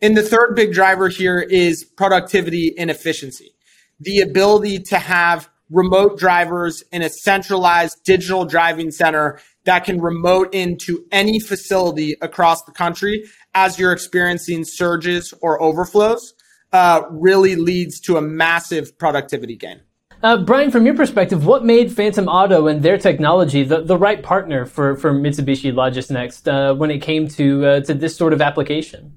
And 0.00 0.16
the 0.16 0.24
third 0.24 0.56
big 0.56 0.72
driver 0.72 1.08
here 1.08 1.38
is 1.38 1.84
productivity 1.84 2.76
and 2.76 2.90
efficiency. 2.90 3.54
The 4.00 4.18
ability 4.18 4.80
to 4.80 4.98
have 4.98 5.48
remote 5.70 6.18
drivers 6.18 6.82
in 6.90 7.02
a 7.02 7.08
centralized 7.08 8.02
digital 8.04 8.44
driving 8.44 8.90
center 8.90 9.38
that 9.64 9.84
can 9.84 10.00
remote 10.00 10.54
into 10.54 11.04
any 11.12 11.38
facility 11.38 12.16
across 12.20 12.64
the 12.64 12.72
country 12.72 13.24
as 13.54 13.78
you're 13.78 13.92
experiencing 13.92 14.64
surges 14.64 15.32
or 15.40 15.60
overflows 15.62 16.34
uh, 16.72 17.02
really 17.10 17.56
leads 17.56 18.00
to 18.00 18.16
a 18.16 18.22
massive 18.22 18.96
productivity 18.98 19.56
gain. 19.56 19.80
Uh, 20.22 20.36
Brian, 20.36 20.70
from 20.70 20.86
your 20.86 20.94
perspective, 20.94 21.46
what 21.46 21.64
made 21.64 21.92
Phantom 21.92 22.28
Auto 22.28 22.68
and 22.68 22.82
their 22.82 22.96
technology 22.96 23.64
the, 23.64 23.82
the 23.82 23.96
right 23.96 24.22
partner 24.22 24.64
for, 24.64 24.96
for 24.96 25.12
Mitsubishi 25.12 25.72
Logisnext 25.72 26.46
uh, 26.46 26.74
when 26.74 26.92
it 26.92 26.98
came 26.98 27.26
to 27.28 27.66
uh, 27.66 27.80
to 27.80 27.94
this 27.94 28.16
sort 28.16 28.32
of 28.32 28.40
application? 28.40 29.12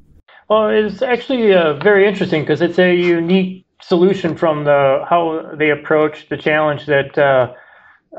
Well, 0.50 0.70
it's 0.70 1.04
actually 1.04 1.54
uh, 1.54 1.74
very 1.76 2.08
interesting 2.08 2.42
because 2.42 2.62
it's 2.62 2.80
a 2.80 2.96
unique 2.96 3.66
solution 3.82 4.36
from 4.36 4.64
the 4.64 5.06
how 5.08 5.52
they 5.58 5.70
approach 5.70 6.28
the 6.30 6.38
challenge 6.38 6.88
that 6.88 7.18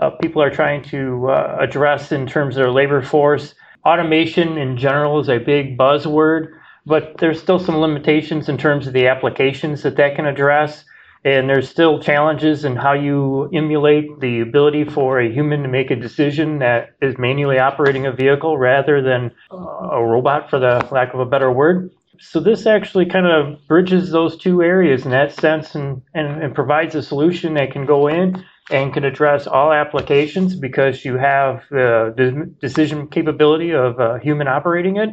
uh, 0.00 0.04
uh, 0.04 0.10
people 0.10 0.42
are 0.42 0.50
trying 0.50 0.82
to 0.84 1.28
address 1.60 2.12
in 2.12 2.26
terms 2.26 2.56
of 2.56 2.62
their 2.62 2.70
labor 2.70 3.02
force. 3.02 3.54
Automation 3.84 4.58
in 4.58 4.76
general 4.76 5.20
is 5.20 5.28
a 5.28 5.38
big 5.38 5.78
buzzword, 5.78 6.52
but 6.84 7.16
there's 7.18 7.40
still 7.40 7.58
some 7.58 7.78
limitations 7.78 8.48
in 8.48 8.58
terms 8.58 8.86
of 8.86 8.92
the 8.92 9.06
applications 9.06 9.82
that 9.82 9.96
that 9.96 10.16
can 10.16 10.26
address 10.26 10.84
and 11.26 11.48
there's 11.48 11.68
still 11.68 11.98
challenges 11.98 12.64
in 12.64 12.76
how 12.76 12.92
you 12.92 13.50
emulate 13.52 14.20
the 14.20 14.38
ability 14.40 14.84
for 14.84 15.18
a 15.18 15.28
human 15.28 15.60
to 15.64 15.68
make 15.68 15.90
a 15.90 15.96
decision 15.96 16.60
that 16.60 16.94
is 17.02 17.18
manually 17.18 17.58
operating 17.58 18.06
a 18.06 18.12
vehicle 18.12 18.56
rather 18.56 19.02
than 19.02 19.32
a 19.50 20.00
robot, 20.00 20.48
for 20.48 20.60
the 20.60 20.86
lack 20.92 21.12
of 21.14 21.18
a 21.18 21.26
better 21.26 21.50
word. 21.50 21.90
So 22.20 22.38
this 22.38 22.64
actually 22.64 23.06
kind 23.06 23.26
of 23.26 23.58
bridges 23.66 24.12
those 24.12 24.36
two 24.36 24.62
areas 24.62 25.04
in 25.04 25.10
that 25.10 25.32
sense 25.32 25.74
and, 25.74 26.00
and, 26.14 26.40
and 26.40 26.54
provides 26.54 26.94
a 26.94 27.02
solution 27.02 27.54
that 27.54 27.72
can 27.72 27.86
go 27.86 28.06
in 28.06 28.44
and 28.70 28.92
can 28.92 29.04
address 29.04 29.46
all 29.46 29.72
applications 29.72 30.56
because 30.56 31.04
you 31.04 31.16
have 31.16 31.62
the 31.70 32.52
decision 32.60 33.06
capability 33.08 33.72
of 33.72 33.98
a 34.00 34.18
human 34.20 34.48
operating 34.48 34.96
it 34.96 35.10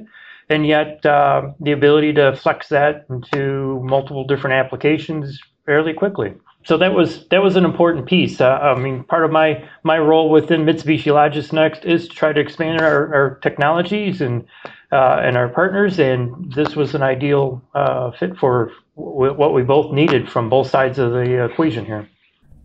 and 0.49 0.67
yet 0.67 1.05
uh, 1.05 1.51
the 1.59 1.71
ability 1.71 2.13
to 2.13 2.35
flex 2.35 2.69
that 2.69 3.05
into 3.09 3.79
multiple 3.83 4.25
different 4.25 4.53
applications 4.53 5.39
fairly 5.65 5.93
quickly. 5.93 6.33
so 6.65 6.77
that 6.77 6.93
was 6.93 7.27
that 7.29 7.41
was 7.41 7.55
an 7.55 7.65
important 7.65 8.05
piece. 8.05 8.41
Uh, 8.41 8.59
I 8.61 8.77
mean, 8.79 9.03
part 9.05 9.25
of 9.25 9.31
my 9.31 9.63
my 9.83 9.97
role 9.97 10.29
within 10.29 10.65
Mitsubishi 10.65 11.11
Logis 11.11 11.53
Next 11.53 11.85
is 11.85 12.07
to 12.07 12.15
try 12.15 12.33
to 12.33 12.39
expand 12.39 12.81
our, 12.81 13.13
our 13.13 13.39
technologies 13.41 14.21
and 14.21 14.45
uh, 14.91 15.19
and 15.23 15.37
our 15.37 15.49
partners, 15.49 15.99
and 15.99 16.53
this 16.53 16.75
was 16.75 16.93
an 16.95 17.01
ideal 17.01 17.61
uh, 17.73 18.11
fit 18.11 18.37
for 18.37 18.71
w- 18.95 19.33
what 19.33 19.53
we 19.53 19.63
both 19.63 19.91
needed 19.93 20.29
from 20.29 20.49
both 20.49 20.69
sides 20.69 20.99
of 20.99 21.11
the 21.11 21.43
equation 21.45 21.85
here. 21.85 22.07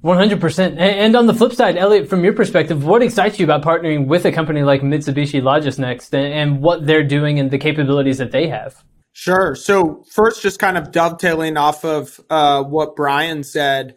100%. 0.04 0.78
And 0.78 1.16
on 1.16 1.26
the 1.26 1.34
flip 1.34 1.52
side, 1.52 1.76
Elliot, 1.76 2.08
from 2.08 2.22
your 2.22 2.32
perspective, 2.32 2.84
what 2.84 3.02
excites 3.02 3.40
you 3.40 3.44
about 3.44 3.62
partnering 3.62 4.06
with 4.06 4.24
a 4.24 4.32
company 4.32 4.62
like 4.62 4.82
Mitsubishi 4.82 5.42
Logisnext 5.42 6.14
and 6.14 6.60
what 6.60 6.86
they're 6.86 7.06
doing 7.06 7.40
and 7.40 7.50
the 7.50 7.58
capabilities 7.58 8.18
that 8.18 8.30
they 8.30 8.46
have? 8.48 8.84
Sure. 9.12 9.56
So 9.56 10.04
first, 10.12 10.42
just 10.42 10.60
kind 10.60 10.78
of 10.78 10.92
dovetailing 10.92 11.56
off 11.56 11.84
of 11.84 12.20
uh, 12.30 12.62
what 12.62 12.94
Brian 12.94 13.42
said, 13.42 13.96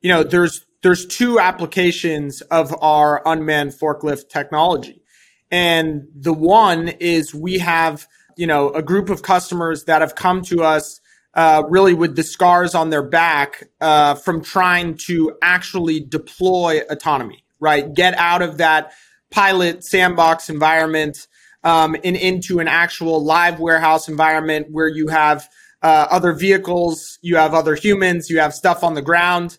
you 0.00 0.08
know, 0.08 0.22
there's 0.22 0.64
there's 0.82 1.06
two 1.06 1.38
applications 1.38 2.40
of 2.40 2.74
our 2.82 3.22
unmanned 3.26 3.72
forklift 3.72 4.30
technology, 4.30 5.02
and 5.50 6.08
the 6.14 6.32
one 6.32 6.88
is 6.88 7.34
we 7.34 7.58
have 7.58 8.08
you 8.38 8.46
know 8.46 8.70
a 8.70 8.82
group 8.82 9.10
of 9.10 9.22
customers 9.22 9.84
that 9.84 10.00
have 10.00 10.14
come 10.14 10.40
to 10.44 10.62
us 10.62 11.02
uh, 11.34 11.62
really 11.68 11.94
with 11.94 12.16
the 12.16 12.22
scars 12.22 12.74
on 12.74 12.90
their 12.90 13.02
back 13.02 13.64
uh, 13.80 14.14
from 14.14 14.42
trying 14.42 14.96
to 15.06 15.36
actually 15.42 16.00
deploy 16.00 16.80
autonomy, 16.90 17.44
right? 17.60 17.92
Get 17.94 18.14
out 18.18 18.42
of 18.42 18.58
that 18.58 18.92
pilot 19.30 19.82
sandbox 19.82 20.50
environment 20.50 21.26
um, 21.64 21.96
and 22.04 22.16
into 22.16 22.58
an 22.58 22.68
actual 22.68 23.24
live 23.24 23.60
warehouse 23.60 24.08
environment 24.08 24.66
where 24.70 24.88
you 24.88 25.08
have 25.08 25.48
uh, 25.82 26.06
other 26.10 26.32
vehicles, 26.32 27.18
you 27.22 27.36
have 27.36 27.54
other 27.54 27.74
humans, 27.74 28.28
you 28.28 28.38
have 28.38 28.54
stuff 28.54 28.84
on 28.84 28.94
the 28.94 29.02
ground. 29.02 29.58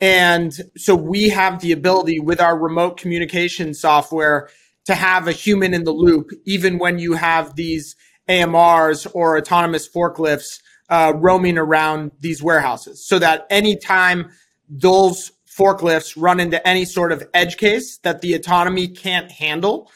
And 0.00 0.52
so 0.76 0.96
we 0.96 1.28
have 1.28 1.60
the 1.60 1.72
ability 1.72 2.18
with 2.18 2.40
our 2.40 2.58
remote 2.58 2.96
communication 2.96 3.72
software 3.72 4.48
to 4.86 4.94
have 4.96 5.28
a 5.28 5.32
human 5.32 5.72
in 5.72 5.84
the 5.84 5.92
loop, 5.92 6.30
even 6.44 6.78
when 6.78 6.98
you 6.98 7.12
have 7.12 7.54
these 7.54 7.94
AMRs 8.28 9.06
or 9.14 9.38
autonomous 9.38 9.88
forklifts 9.88 10.58
uh, 10.88 11.12
roaming 11.16 11.58
around 11.58 12.12
these 12.20 12.42
warehouses 12.42 13.04
so 13.06 13.18
that 13.18 13.46
anytime 13.50 14.30
those 14.68 15.32
forklifts 15.46 16.14
run 16.16 16.40
into 16.40 16.66
any 16.66 16.84
sort 16.84 17.12
of 17.12 17.22
edge 17.34 17.56
case 17.56 17.98
that 17.98 18.20
the 18.20 18.34
autonomy 18.34 18.88
can't 18.88 19.30
handle, 19.30 19.90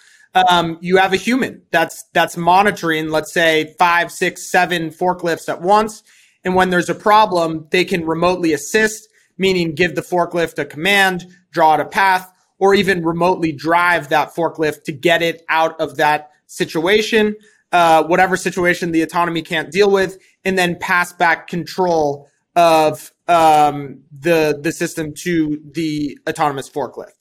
um, 0.48 0.78
you 0.80 0.98
have 0.98 1.12
a 1.12 1.16
human 1.16 1.62
that's 1.70 2.04
that's 2.12 2.36
monitoring, 2.36 3.08
let's 3.08 3.32
say 3.32 3.74
five, 3.78 4.12
six, 4.12 4.50
seven 4.50 4.90
forklifts 4.90 5.48
at 5.48 5.62
once. 5.62 6.02
And 6.44 6.54
when 6.54 6.70
there's 6.70 6.90
a 6.90 6.94
problem, 6.94 7.66
they 7.70 7.84
can 7.84 8.06
remotely 8.06 8.52
assist, 8.52 9.08
meaning 9.38 9.74
give 9.74 9.94
the 9.94 10.02
forklift 10.02 10.58
a 10.58 10.64
command, 10.64 11.26
draw 11.50 11.74
it 11.74 11.80
a 11.80 11.84
path, 11.84 12.30
or 12.58 12.74
even 12.74 13.04
remotely 13.04 13.52
drive 13.52 14.10
that 14.10 14.34
forklift 14.34 14.84
to 14.84 14.92
get 14.92 15.22
it 15.22 15.42
out 15.48 15.78
of 15.80 15.96
that 15.96 16.30
situation, 16.46 17.34
uh, 17.72 18.04
whatever 18.04 18.36
situation 18.36 18.92
the 18.92 19.02
autonomy 19.02 19.42
can't 19.42 19.70
deal 19.70 19.90
with, 19.90 20.18
and 20.44 20.56
then 20.56 20.76
pass 20.78 21.12
back 21.12 21.48
control 21.48 22.28
of 22.54 23.12
um, 23.28 24.02
the 24.10 24.58
the 24.62 24.72
system 24.72 25.12
to 25.14 25.60
the 25.74 26.18
autonomous 26.28 26.70
forklift. 26.70 27.12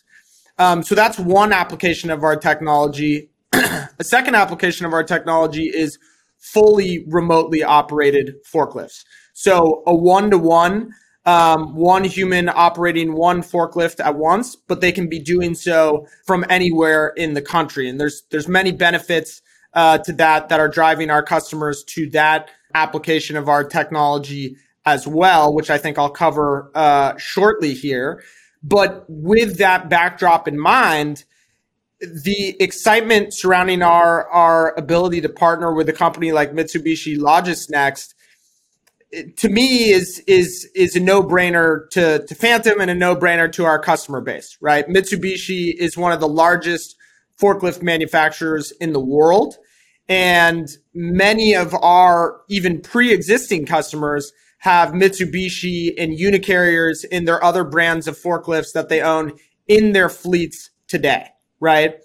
Um, 0.57 0.83
so 0.83 0.95
that's 0.95 1.19
one 1.19 1.51
application 1.51 2.09
of 2.09 2.23
our 2.23 2.37
technology. 2.37 3.29
a 3.53 4.03
second 4.03 4.35
application 4.35 4.85
of 4.85 4.93
our 4.93 5.03
technology 5.03 5.65
is 5.65 5.99
fully 6.37 7.05
remotely 7.07 7.63
operated 7.63 8.35
forklifts. 8.45 9.03
So 9.33 9.83
a 9.85 9.95
one 9.95 10.31
to 10.31 10.37
one, 10.37 10.91
um 11.25 11.75
one 11.75 12.03
human 12.03 12.49
operating 12.49 13.13
one 13.13 13.41
forklift 13.41 13.99
at 13.99 14.15
once, 14.15 14.55
but 14.55 14.79
they 14.79 14.91
can 14.91 15.09
be 15.09 15.19
doing 15.19 15.55
so 15.55 16.07
from 16.25 16.45
anywhere 16.49 17.13
in 17.17 17.33
the 17.33 17.41
country. 17.41 17.89
And 17.89 17.99
there's 17.99 18.23
there's 18.29 18.47
many 18.47 18.71
benefits 18.71 19.41
uh, 19.75 19.97
to 19.99 20.13
that 20.13 20.49
that 20.49 20.59
are 20.59 20.69
driving 20.69 21.09
our 21.11 21.21
customers 21.21 21.83
to 21.83 22.09
that 22.11 22.49
application 22.73 23.35
of 23.37 23.49
our 23.49 23.63
technology 23.63 24.57
as 24.85 25.07
well, 25.07 25.53
which 25.53 25.69
I 25.69 25.77
think 25.77 25.97
I'll 25.97 26.09
cover 26.09 26.71
uh, 26.75 27.17
shortly 27.17 27.73
here. 27.73 28.23
But 28.63 29.05
with 29.07 29.57
that 29.57 29.89
backdrop 29.89 30.47
in 30.47 30.59
mind, 30.59 31.23
the 31.99 32.55
excitement 32.59 33.33
surrounding 33.33 33.81
our 33.81 34.27
our 34.29 34.77
ability 34.77 35.21
to 35.21 35.29
partner 35.29 35.73
with 35.73 35.89
a 35.89 35.93
company 35.93 36.31
like 36.31 36.51
Mitsubishi 36.51 37.17
Logisnext 37.17 38.13
to 39.37 39.49
me 39.49 39.91
is 39.91 40.21
is 40.27 40.69
is 40.75 40.95
a 40.95 40.99
no-brainer 40.99 41.89
to 41.91 42.25
to 42.25 42.35
Phantom 42.35 42.79
and 42.81 42.91
a 42.91 42.95
no-brainer 42.95 43.51
to 43.53 43.65
our 43.65 43.79
customer 43.79 44.21
base, 44.21 44.57
right? 44.61 44.87
Mitsubishi 44.87 45.73
is 45.73 45.97
one 45.97 46.11
of 46.11 46.19
the 46.19 46.27
largest 46.27 46.95
forklift 47.39 47.81
manufacturers 47.81 48.71
in 48.79 48.93
the 48.93 48.99
world 48.99 49.57
and 50.07 50.69
many 50.93 51.55
of 51.55 51.73
our 51.73 52.41
even 52.47 52.81
pre-existing 52.81 53.65
customers 53.65 54.31
have 54.59 54.93
Mitsubishi 54.93 55.93
and 55.97 56.17
Unicarriers 56.17 57.05
in 57.05 57.25
their 57.25 57.43
other 57.43 57.63
brands 57.63 58.07
of 58.07 58.17
forklifts 58.17 58.73
that 58.73 58.89
they 58.89 59.01
own 59.01 59.33
in 59.67 59.91
their 59.93 60.09
fleets 60.09 60.69
today, 60.87 61.27
right? 61.59 61.95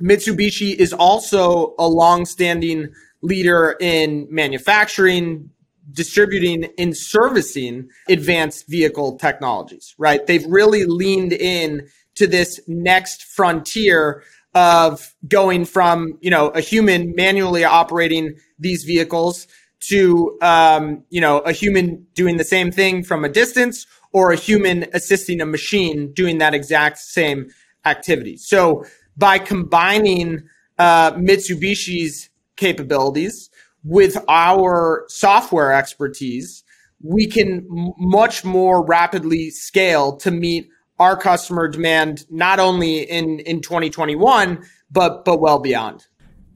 Mitsubishi 0.00 0.74
is 0.74 0.92
also 0.92 1.74
a 1.78 1.88
long-standing 1.88 2.88
leader 3.22 3.76
in 3.80 4.28
manufacturing, 4.30 5.50
distributing, 5.92 6.68
and 6.78 6.96
servicing 6.96 7.88
advanced 8.08 8.68
vehicle 8.68 9.18
technologies, 9.18 9.94
right? 9.98 10.26
They've 10.26 10.46
really 10.46 10.84
leaned 10.84 11.32
in 11.32 11.88
to 12.14 12.26
this 12.26 12.60
next 12.66 13.24
frontier 13.24 14.22
of 14.58 15.14
going 15.28 15.64
from, 15.64 16.18
you 16.20 16.30
know, 16.30 16.48
a 16.48 16.60
human 16.60 17.14
manually 17.14 17.62
operating 17.62 18.34
these 18.58 18.82
vehicles 18.82 19.46
to 19.80 20.36
um, 20.42 21.04
you 21.10 21.20
know 21.20 21.38
a 21.40 21.52
human 21.52 22.04
doing 22.14 22.36
the 22.38 22.44
same 22.44 22.72
thing 22.72 23.04
from 23.04 23.24
a 23.24 23.28
distance 23.28 23.86
or 24.12 24.32
a 24.32 24.36
human 24.36 24.86
assisting 24.92 25.40
a 25.40 25.46
machine 25.46 26.12
doing 26.12 26.38
that 26.38 26.54
exact 26.54 26.98
same 26.98 27.48
activity. 27.84 28.36
So 28.36 28.84
by 29.16 29.38
combining 29.38 30.42
uh, 30.78 31.12
Mitsubishi's 31.12 32.28
capabilities 32.56 33.50
with 33.84 34.16
our 34.28 35.04
software 35.08 35.72
expertise, 35.72 36.64
we 37.00 37.28
can 37.28 37.64
much 37.98 38.44
more 38.44 38.84
rapidly 38.84 39.50
scale 39.50 40.16
to 40.16 40.30
meet 40.32 40.68
our 40.98 41.16
customer 41.16 41.68
demand 41.68 42.24
not 42.30 42.58
only 42.58 43.00
in 43.00 43.40
in 43.40 43.60
2021 43.60 44.64
but 44.90 45.24
but 45.24 45.40
well 45.40 45.58
beyond. 45.58 46.06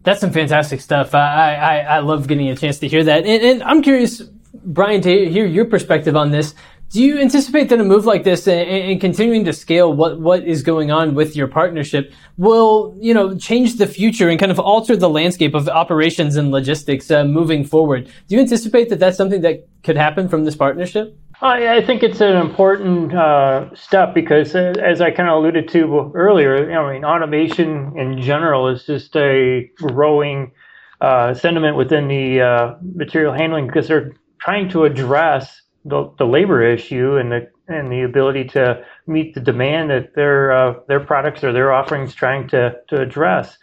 That's 0.05 0.21
some 0.21 0.33
fantastic 0.33 0.81
stuff. 0.81 1.15
I, 1.15 1.55
I, 1.55 1.79
I 1.79 1.99
love 2.01 2.27
getting 2.27 2.49
a 2.49 2.57
chance 2.57 2.79
to 2.81 2.89
hear 2.89 3.05
that. 3.05 3.25
And, 3.25 3.43
and, 3.43 3.63
I'm 3.63 3.83
curious, 3.83 4.21
Brian, 4.65 5.01
to 5.03 5.31
hear 5.31 5.47
your 5.47 5.65
perspective 5.65 6.17
on 6.17 6.33
this. 6.33 6.55
Do 6.91 7.03
you 7.03 7.21
anticipate 7.21 7.69
that 7.71 7.81
a 7.81 7.85
move 7.85 8.05
like 8.05 8.25
this 8.25 8.47
and, 8.47 8.69
and, 8.69 9.01
continuing 9.01 9.45
to 9.47 9.53
scale 9.53 9.93
what, 9.95 10.21
what 10.21 10.45
is 10.45 10.63
going 10.63 10.91
on 10.91 11.15
with 11.15 11.35
your 11.37 11.47
partnership 11.47 12.13
will, 12.37 12.95
you 13.01 13.15
know, 13.15 13.35
change 13.37 13.77
the 13.77 13.87
future 13.87 14.29
and 14.29 14.39
kind 14.39 14.53
of 14.53 14.59
alter 14.59 14.97
the 14.97 15.09
landscape 15.09 15.55
of 15.55 15.69
operations 15.69 16.37
and 16.37 16.51
logistics 16.51 17.11
uh, 17.11 17.25
moving 17.25 17.65
forward? 17.65 18.11
Do 18.29 18.35
you 18.35 18.41
anticipate 18.41 18.91
that 18.91 18.99
that's 18.99 19.17
something 19.17 19.41
that 19.43 19.67
could 19.85 19.97
happen 19.97 20.29
from 20.29 20.45
this 20.45 20.57
partnership? 20.57 21.17
I, 21.43 21.79
I 21.79 21.85
think 21.85 22.05
it's 22.05 22.21
an 22.21 22.37
important 22.37 23.13
uh, 23.13 23.75
step 23.75 24.15
because, 24.15 24.55
uh, 24.55 24.75
as 24.81 25.01
I 25.01 25.11
kind 25.11 25.29
of 25.29 25.39
alluded 25.39 25.69
to 25.71 26.13
earlier, 26.15 26.73
I 26.73 26.93
mean, 26.93 27.05
automation 27.05 27.99
in 27.99 28.23
general 28.23 28.69
is 28.69 28.87
just 28.87 29.17
a 29.17 29.69
growing 29.77 30.53
uh, 31.01 31.35
sentiment 31.35 31.77
within 31.77 32.07
the 32.07 32.41
uh, 32.41 32.75
material 32.95 33.35
handling 33.35 33.67
because 33.67 33.89
they're 33.89 34.13
trying 34.41 34.69
to 34.71 34.85
address 34.85 35.63
the, 35.85 36.13
the 36.17 36.25
labor 36.25 36.63
issue 36.63 37.17
and 37.17 37.33
the 37.33 37.51
and 37.69 37.91
the 37.91 38.03
ability 38.03 38.45
to 38.45 38.85
meet 39.07 39.35
the 39.35 39.41
demand 39.41 39.91
that 39.91 40.15
their 40.15 40.53
uh, 40.53 40.75
their 40.87 41.01
products 41.01 41.43
or 41.43 41.53
their 41.53 41.73
offerings 41.73 42.15
trying 42.15 42.49
to 42.51 42.77
to 42.89 43.01
address. 43.01 43.59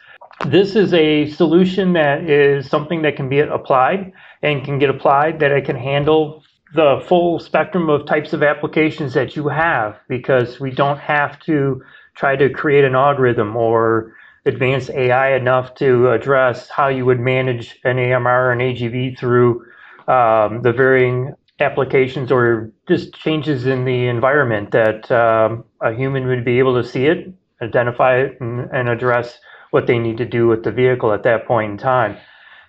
This 0.45 0.75
is 0.75 0.93
a 0.93 1.29
solution 1.29 1.93
that 1.93 2.29
is 2.29 2.69
something 2.69 3.03
that 3.03 3.15
can 3.15 3.29
be 3.29 3.39
applied 3.39 4.11
and 4.41 4.65
can 4.65 4.79
get 4.79 4.89
applied 4.89 5.39
that 5.39 5.51
it 5.51 5.65
can 5.65 5.77
handle 5.77 6.43
the 6.73 7.03
full 7.07 7.39
spectrum 7.39 7.89
of 7.89 8.05
types 8.05 8.33
of 8.33 8.43
applications 8.43 9.13
that 9.13 9.35
you 9.35 9.47
have 9.47 9.97
because 10.07 10.59
we 10.59 10.71
don't 10.71 10.99
have 10.99 11.39
to 11.41 11.81
try 12.15 12.35
to 12.35 12.49
create 12.49 12.83
an 12.83 12.95
algorithm 12.95 13.55
or 13.55 14.13
advance 14.45 14.89
AI 14.89 15.35
enough 15.35 15.73
to 15.75 16.11
address 16.11 16.69
how 16.69 16.87
you 16.87 17.05
would 17.05 17.19
manage 17.19 17.79
an 17.83 17.97
AMR 17.97 18.47
or 18.47 18.51
an 18.51 18.59
AGV 18.59 19.17
through 19.17 19.65
um, 20.07 20.61
the 20.61 20.73
varying 20.75 21.33
applications 21.59 22.31
or 22.31 22.71
just 22.87 23.13
changes 23.13 23.65
in 23.65 23.85
the 23.85 24.07
environment 24.07 24.71
that 24.71 25.11
um, 25.11 25.63
a 25.81 25.93
human 25.93 26.27
would 26.27 26.45
be 26.45 26.59
able 26.59 26.81
to 26.81 26.87
see 26.87 27.05
it, 27.05 27.31
identify 27.61 28.17
it, 28.17 28.37
and, 28.39 28.69
and, 28.71 28.87
address 28.87 29.39
what 29.71 29.85
they 29.85 29.99
need 29.99 30.17
to 30.17 30.25
do 30.25 30.47
with 30.47 30.63
the 30.63 30.71
vehicle 30.71 31.11
at 31.11 31.23
that 31.23 31.45
point 31.45 31.71
in 31.71 31.77
time. 31.77 32.17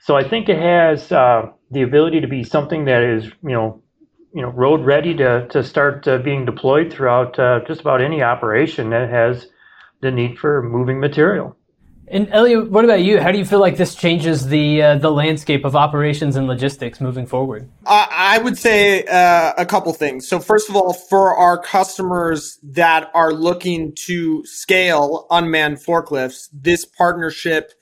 So 0.01 0.17
I 0.17 0.29
think 0.29 0.49
it 0.49 0.59
has 0.59 1.13
uh, 1.13 1.47
the 1.71 1.83
ability 1.83 2.21
to 2.21 2.27
be 2.27 2.43
something 2.43 2.87
that 2.87 3.03
is, 3.03 3.27
you 3.43 3.53
know, 3.53 3.81
you 4.33 4.43
know 4.43 4.51
road 4.51 4.85
ready 4.85 5.15
to 5.17 5.47
to 5.49 5.63
start 5.63 6.07
uh, 6.07 6.19
being 6.19 6.45
deployed 6.45 6.93
throughout 6.93 7.39
uh, 7.39 7.61
just 7.67 7.81
about 7.81 8.01
any 8.01 8.23
operation 8.23 8.91
that 8.91 9.11
has 9.11 9.47
the 10.01 10.11
need 10.11 10.39
for 10.39 10.63
moving 10.63 11.01
material. 11.01 11.57
And 12.13 12.29
Elliot, 12.33 12.73
what 12.73 12.85
about 12.85 13.03
you? 13.03 13.21
How 13.21 13.31
do 13.31 13.39
you 13.39 13.45
feel 13.45 13.61
like 13.61 13.77
this 13.77 13.95
changes 13.95 14.49
the 14.49 14.83
uh, 14.83 14.99
the 14.99 15.11
landscape 15.11 15.65
of 15.65 15.77
operations 15.77 16.35
and 16.35 16.49
logistics 16.49 17.01
moving 17.01 17.25
forward? 17.27 17.69
Uh, 17.87 18.07
I 18.11 18.39
would 18.39 18.59
say 18.59 19.05
uh, 19.05 19.53
a 19.57 19.65
couple 19.65 19.93
things. 19.93 20.29
So 20.29 20.41
first 20.41 20.69
of 20.69 20.75
all, 20.75 20.93
for 20.93 21.37
our 21.37 21.57
customers 21.57 22.59
that 22.65 23.11
are 23.15 23.33
looking 23.33 23.95
to 24.07 24.45
scale 24.45 25.27
unmanned 25.31 25.79
forklifts, 25.79 26.49
this 26.53 26.85
partnership 26.85 27.73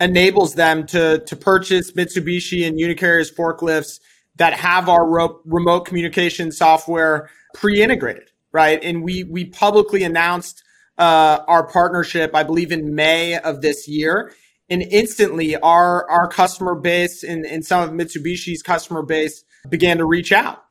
enables 0.00 0.54
them 0.54 0.84
to 0.88 1.20
to 1.20 1.36
purchase 1.36 1.92
Mitsubishi 1.92 2.66
and 2.66 2.76
Unicarriers 2.76 3.32
forklifts 3.32 4.00
that 4.36 4.54
have 4.54 4.88
our 4.88 5.06
ro- 5.06 5.40
remote 5.44 5.80
communication 5.80 6.50
software 6.52 7.30
pre-integrated, 7.54 8.30
right? 8.52 8.82
And 8.82 9.02
we 9.02 9.24
we 9.24 9.44
publicly 9.46 10.02
announced 10.02 10.62
uh, 10.98 11.40
our 11.48 11.66
partnership, 11.66 12.34
I 12.34 12.42
believe, 12.42 12.72
in 12.72 12.94
May 12.94 13.38
of 13.38 13.60
this 13.60 13.88
year. 13.88 14.32
And 14.68 14.82
instantly, 14.82 15.56
our 15.56 16.08
our 16.08 16.28
customer 16.28 16.74
base 16.74 17.22
and, 17.22 17.44
and 17.44 17.64
some 17.64 17.82
of 17.82 17.90
Mitsubishi's 17.90 18.62
customer 18.62 19.02
base 19.02 19.44
began 19.68 19.98
to 19.98 20.04
reach 20.04 20.32
out. 20.32 20.64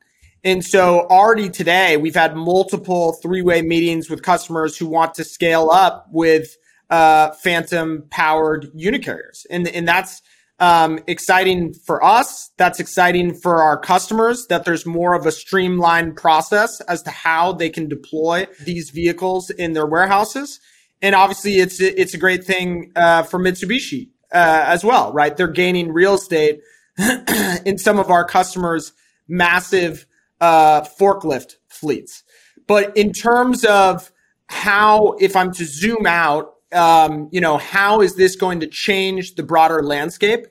And 0.43 0.63
so 0.63 1.01
already 1.09 1.49
today, 1.49 1.97
we've 1.97 2.15
had 2.15 2.35
multiple 2.35 3.13
three 3.13 3.41
way 3.41 3.61
meetings 3.61 4.09
with 4.09 4.21
customers 4.23 4.77
who 4.77 4.87
want 4.87 5.15
to 5.15 5.23
scale 5.23 5.69
up 5.69 6.07
with 6.11 6.55
uh, 6.89 7.31
Phantom 7.31 8.05
powered 8.09 8.71
unicarriers. 8.73 9.45
And, 9.49 9.67
and 9.67 9.87
that's 9.87 10.21
um, 10.59 10.99
exciting 11.07 11.73
for 11.73 12.03
us. 12.03 12.51
That's 12.57 12.79
exciting 12.79 13.33
for 13.33 13.61
our 13.61 13.77
customers 13.79 14.47
that 14.47 14.65
there's 14.65 14.85
more 14.85 15.13
of 15.13 15.25
a 15.25 15.31
streamlined 15.31 16.17
process 16.17 16.81
as 16.81 17.01
to 17.03 17.11
how 17.11 17.53
they 17.53 17.69
can 17.69 17.87
deploy 17.87 18.47
these 18.63 18.89
vehicles 18.89 19.49
in 19.49 19.73
their 19.73 19.85
warehouses. 19.85 20.59
And 21.01 21.15
obviously, 21.15 21.59
it's 21.59 21.79
it's 21.79 22.13
a 22.13 22.17
great 22.17 22.43
thing 22.43 22.91
uh, 22.95 23.23
for 23.23 23.39
Mitsubishi 23.39 24.09
uh, 24.33 24.63
as 24.67 24.83
well, 24.83 25.13
right? 25.13 25.35
They're 25.35 25.47
gaining 25.47 25.93
real 25.93 26.15
estate 26.15 26.59
in 27.65 27.77
some 27.77 27.99
of 27.99 28.11
our 28.11 28.25
customers' 28.25 28.91
massive 29.27 30.05
uh, 30.41 30.81
forklift 30.81 31.55
fleets. 31.69 32.23
But 32.67 32.95
in 32.97 33.13
terms 33.13 33.63
of 33.63 34.11
how, 34.47 35.15
if 35.19 35.35
I'm 35.35 35.53
to 35.53 35.65
zoom 35.65 36.05
out 36.05 36.53
um, 36.71 37.29
you 37.31 37.41
know, 37.41 37.57
how 37.57 38.01
is 38.01 38.15
this 38.15 38.35
going 38.35 38.59
to 38.59 38.67
change 38.67 39.35
the 39.35 39.43
broader 39.43 39.81
landscape? 39.81 40.45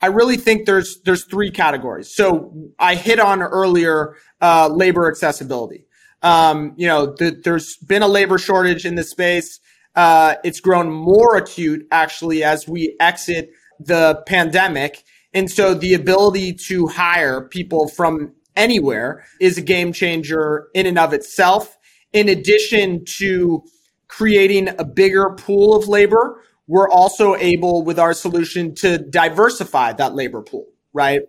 I 0.00 0.06
really 0.06 0.36
think 0.36 0.66
there's 0.66 1.00
there's 1.04 1.24
three 1.24 1.50
categories. 1.50 2.14
So 2.14 2.52
I 2.78 2.94
hit 2.94 3.18
on 3.18 3.42
earlier 3.42 4.16
uh, 4.40 4.68
labor 4.68 5.10
accessibility. 5.10 5.86
Um, 6.22 6.74
you 6.76 6.86
know, 6.86 7.14
the, 7.18 7.40
there's 7.44 7.76
been 7.76 8.02
a 8.02 8.08
labor 8.08 8.38
shortage 8.38 8.84
in 8.84 8.94
this 8.94 9.10
space. 9.10 9.60
Uh, 9.94 10.34
it's 10.44 10.60
grown 10.60 10.90
more 10.90 11.36
acute 11.36 11.86
actually 11.90 12.44
as 12.44 12.68
we 12.68 12.96
exit 13.00 13.50
the 13.80 14.22
pandemic, 14.26 15.02
and 15.32 15.50
so 15.50 15.74
the 15.74 15.94
ability 15.94 16.52
to 16.52 16.86
hire 16.88 17.42
people 17.42 17.88
from 17.88 18.32
anywhere 18.54 19.24
is 19.40 19.58
a 19.58 19.62
game 19.62 19.92
changer 19.92 20.68
in 20.74 20.86
and 20.86 20.98
of 20.98 21.12
itself. 21.12 21.76
In 22.12 22.28
addition 22.28 23.04
to 23.18 23.62
creating 24.16 24.70
a 24.78 24.84
bigger 24.84 25.28
pool 25.30 25.76
of 25.76 25.88
labor, 25.88 26.40
we're 26.66 26.88
also 26.88 27.34
able 27.36 27.84
with 27.84 27.98
our 27.98 28.14
solution 28.14 28.74
to 28.74 28.96
diversify 28.96 29.92
that 29.92 30.14
labor 30.14 30.40
pool, 30.40 30.66
right? 30.94 31.20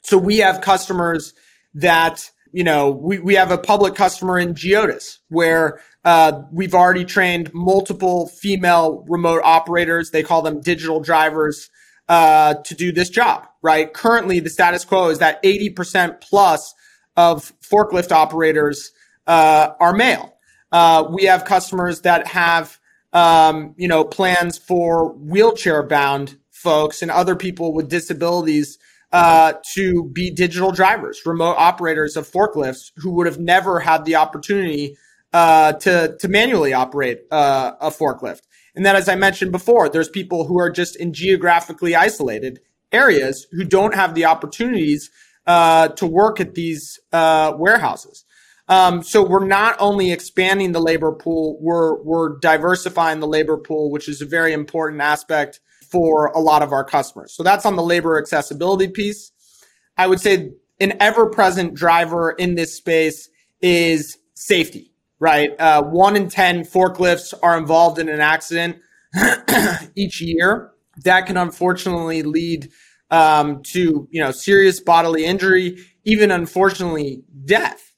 So 0.00 0.16
we 0.16 0.38
have 0.38 0.62
customers 0.62 1.34
that, 1.74 2.30
you 2.50 2.64
know, 2.64 2.90
we, 2.92 3.18
we 3.18 3.34
have 3.34 3.50
a 3.50 3.58
public 3.58 3.94
customer 3.94 4.38
in 4.38 4.54
Geodis 4.54 5.18
where 5.28 5.82
uh, 6.06 6.40
we've 6.50 6.74
already 6.74 7.04
trained 7.04 7.50
multiple 7.52 8.28
female 8.28 9.04
remote 9.06 9.42
operators. 9.44 10.10
They 10.10 10.22
call 10.22 10.40
them 10.40 10.62
digital 10.62 10.98
drivers 10.98 11.68
uh, 12.08 12.54
to 12.54 12.74
do 12.74 12.90
this 12.90 13.10
job, 13.10 13.48
right? 13.60 13.92
Currently, 13.92 14.40
the 14.40 14.48
status 14.48 14.86
quo 14.86 15.10
is 15.10 15.18
that 15.18 15.42
80% 15.42 16.22
plus 16.22 16.74
of 17.18 17.52
forklift 17.60 18.12
operators 18.12 18.92
uh, 19.26 19.72
are 19.78 19.92
male. 19.92 20.38
Uh, 20.72 21.06
we 21.10 21.24
have 21.24 21.44
customers 21.44 22.02
that 22.02 22.26
have, 22.26 22.78
um, 23.12 23.74
you 23.76 23.88
know, 23.88 24.04
plans 24.04 24.58
for 24.58 25.12
wheelchair 25.14 25.82
bound 25.82 26.36
folks 26.50 27.02
and 27.02 27.10
other 27.10 27.34
people 27.34 27.72
with 27.72 27.88
disabilities 27.88 28.78
uh, 29.12 29.54
to 29.74 30.04
be 30.12 30.30
digital 30.30 30.70
drivers, 30.70 31.20
remote 31.26 31.56
operators 31.58 32.16
of 32.16 32.30
forklifts 32.30 32.92
who 32.96 33.10
would 33.10 33.26
have 33.26 33.40
never 33.40 33.80
had 33.80 34.04
the 34.04 34.14
opportunity 34.14 34.96
uh, 35.32 35.72
to 35.74 36.16
to 36.18 36.28
manually 36.28 36.72
operate 36.72 37.22
uh, 37.30 37.72
a 37.80 37.90
forklift. 37.90 38.42
And 38.74 38.86
then, 38.86 38.96
as 38.96 39.08
I 39.08 39.16
mentioned 39.16 39.52
before, 39.52 39.88
there's 39.88 40.08
people 40.08 40.46
who 40.46 40.58
are 40.58 40.70
just 40.70 40.96
in 40.96 41.12
geographically 41.12 41.94
isolated 41.96 42.60
areas 42.92 43.46
who 43.52 43.64
don't 43.64 43.94
have 43.94 44.14
the 44.14 44.24
opportunities 44.24 45.10
uh, 45.46 45.88
to 45.88 46.06
work 46.06 46.40
at 46.40 46.54
these 46.54 46.98
uh, 47.12 47.52
warehouses. 47.56 48.24
Um, 48.70 49.02
so 49.02 49.22
we're 49.22 49.44
not 49.44 49.74
only 49.80 50.12
expanding 50.12 50.70
the 50.70 50.80
labor 50.80 51.10
pool, 51.10 51.58
we're 51.60 52.00
we're 52.02 52.38
diversifying 52.38 53.18
the 53.18 53.26
labor 53.26 53.58
pool, 53.58 53.90
which 53.90 54.08
is 54.08 54.22
a 54.22 54.26
very 54.26 54.52
important 54.52 55.02
aspect 55.02 55.58
for 55.90 56.26
a 56.26 56.38
lot 56.38 56.62
of 56.62 56.72
our 56.72 56.84
customers. 56.84 57.34
So 57.34 57.42
that's 57.42 57.66
on 57.66 57.74
the 57.74 57.82
labor 57.82 58.16
accessibility 58.16 58.86
piece. 58.86 59.32
I 59.98 60.06
would 60.06 60.20
say 60.20 60.52
an 60.78 60.94
ever-present 61.00 61.74
driver 61.74 62.30
in 62.30 62.54
this 62.54 62.76
space 62.76 63.28
is 63.60 64.16
safety, 64.34 64.92
right? 65.18 65.50
Uh, 65.58 65.82
one 65.82 66.14
in 66.14 66.28
10 66.28 66.62
forklifts 66.62 67.34
are 67.42 67.58
involved 67.58 67.98
in 67.98 68.08
an 68.08 68.20
accident 68.20 68.78
each 69.96 70.20
year. 70.20 70.70
That 71.04 71.26
can 71.26 71.36
unfortunately 71.36 72.22
lead 72.22 72.70
um, 73.10 73.62
to, 73.72 74.08
you 74.10 74.22
know, 74.22 74.30
serious 74.30 74.80
bodily 74.80 75.24
injury, 75.24 75.84
even 76.04 76.30
unfortunately 76.30 77.24
death. 77.44 77.89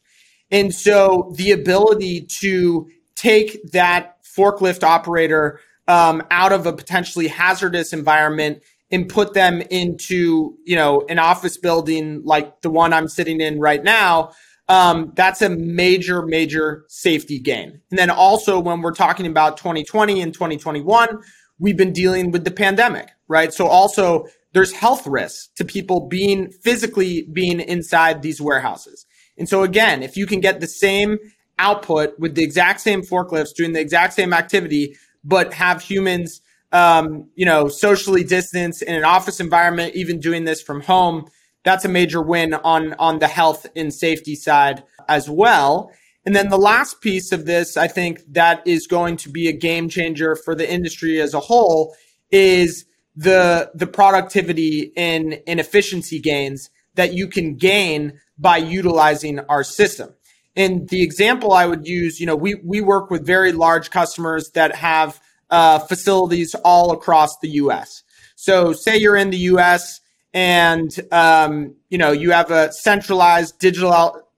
And 0.53 0.73
so 0.73 1.33
the 1.37 1.51
ability 1.51 2.29
to 2.41 2.87
take 3.17 3.73
that 3.73 4.19
forklift 4.25 4.85
operator 4.85 5.59
um, 5.89 6.23
out 6.31 6.53
of 6.53 6.67
a 6.67 6.73
potentially 6.73 7.27
hazardous 7.27 7.93
environment 7.93 8.63
and 8.91 9.09
put 9.09 9.33
them 9.33 9.63
into, 9.63 10.57
you 10.65 10.77
know, 10.77 11.05
an 11.09 11.19
office 11.19 11.57
building 11.57 12.23
like 12.25 12.61
the 12.61 12.71
one 12.71 12.93
I'm 12.93 13.09
sitting 13.09 13.41
in 13.41 13.59
right 13.59 13.83
now, 13.83 14.33
um, 14.69 15.13
that's 15.17 15.41
a 15.43 15.49
major, 15.49 16.23
major 16.23 16.85
safety 16.89 17.39
gain. 17.39 17.81
And 17.91 17.99
then 17.99 18.11
also 18.11 18.61
when 18.61 18.83
we're 18.83 18.95
talking 18.95 19.27
about 19.27 19.57
2020 19.57 20.21
and 20.21 20.33
2021, 20.33 21.19
we've 21.59 21.77
been 21.77 21.93
dealing 21.93 22.31
with 22.31 22.45
the 22.45 22.51
pandemic, 22.51 23.09
right? 23.29 23.53
So 23.53 23.67
also 23.67 24.27
there's 24.53 24.73
health 24.73 25.07
risks 25.07 25.49
to 25.57 25.65
people 25.65 26.09
being 26.09 26.51
physically 26.51 27.27
being 27.33 27.61
inside 27.61 28.21
these 28.21 28.41
warehouses. 28.41 29.07
And 29.39 29.49
so 29.49 29.63
again, 29.63 30.03
if 30.03 30.17
you 30.17 30.27
can 30.27 30.41
get 30.41 30.61
the 30.61 30.67
same 30.67 31.19
output 31.59 32.19
with 32.19 32.35
the 32.35 32.43
exact 32.43 32.81
same 32.81 33.03
forklifts 33.03 33.55
doing 33.55 33.73
the 33.73 33.81
exact 33.81 34.15
same 34.15 34.33
activity, 34.33 34.97
but 35.25 35.55
have 35.55 35.81
humans, 35.81 36.41
um, 36.73 37.29
you 37.35 37.45
know, 37.45 37.69
socially 37.69 38.25
distanced 38.25 38.83
in 38.83 38.95
an 38.95 39.05
office 39.05 39.41
environment, 39.41 39.95
even 39.95 40.21
doing 40.21 40.45
this 40.45 40.61
from 40.61 40.81
home, 40.81 41.27
that's 41.65 41.85
a 41.85 41.89
major 41.89 42.21
win 42.21 42.55
on 42.55 42.95
on 42.95 43.19
the 43.19 43.29
health 43.29 43.67
and 43.77 43.95
safety 43.95 44.35
side 44.35 44.83
as 45.09 45.31
well. 45.31 45.93
And 46.25 46.37
then 46.37 46.51
the 46.51 46.59
last 46.59 47.01
piece 47.01 47.33
of 47.33 47.47
this, 47.47 47.77
I 47.77 47.89
think 47.89 48.21
that 48.33 48.67
is 48.67 48.87
going 48.87 49.17
to 49.19 49.29
be 49.29 49.49
a 49.49 49.53
game 49.53 49.89
changer 49.89 50.37
for 50.37 50.55
the 50.55 50.71
industry 50.71 51.21
as 51.21 51.35
a 51.35 51.41
whole 51.41 51.95
is 52.31 52.85
the 53.17 53.71
the 53.75 53.87
productivity 53.87 54.93
and, 54.97 55.41
and 55.47 55.61
efficiency 55.61 56.21
gains 56.21 56.71
that 56.95 57.15
you 57.15 57.29
can 57.29 57.57
gain 57.57 58.21
by 58.39 58.57
utilizing 58.59 59.41
our 59.49 59.65
system. 59.65 60.15
And 60.55 60.89
the 60.89 61.03
example 61.03 61.53
I 61.53 61.67
would 61.67 61.87
use, 61.87 62.21
you 62.21 62.27
know, 62.27 62.37
we, 62.37 62.57
we 62.57 62.81
work 62.81 63.11
with 63.11 63.27
very 63.27 63.53
large 63.53 63.91
customers 63.91 64.51
that 64.51 64.75
have 64.77 65.21
uh, 65.51 65.79
facilities 65.79 66.55
all 66.65 66.93
across 66.93 67.39
the 67.39 67.49
U.S. 67.51 68.03
So 68.37 68.73
say 68.73 68.97
you're 68.97 69.17
in 69.17 69.31
the 69.31 69.39
U.S. 69.39 70.01
and, 70.35 70.91
um, 71.11 71.75
you 71.89 71.99
know, 71.99 72.13
you 72.13 72.33
have 72.33 72.51
a 72.51 72.73
centralized 72.73 73.59
digital, 73.59 74.29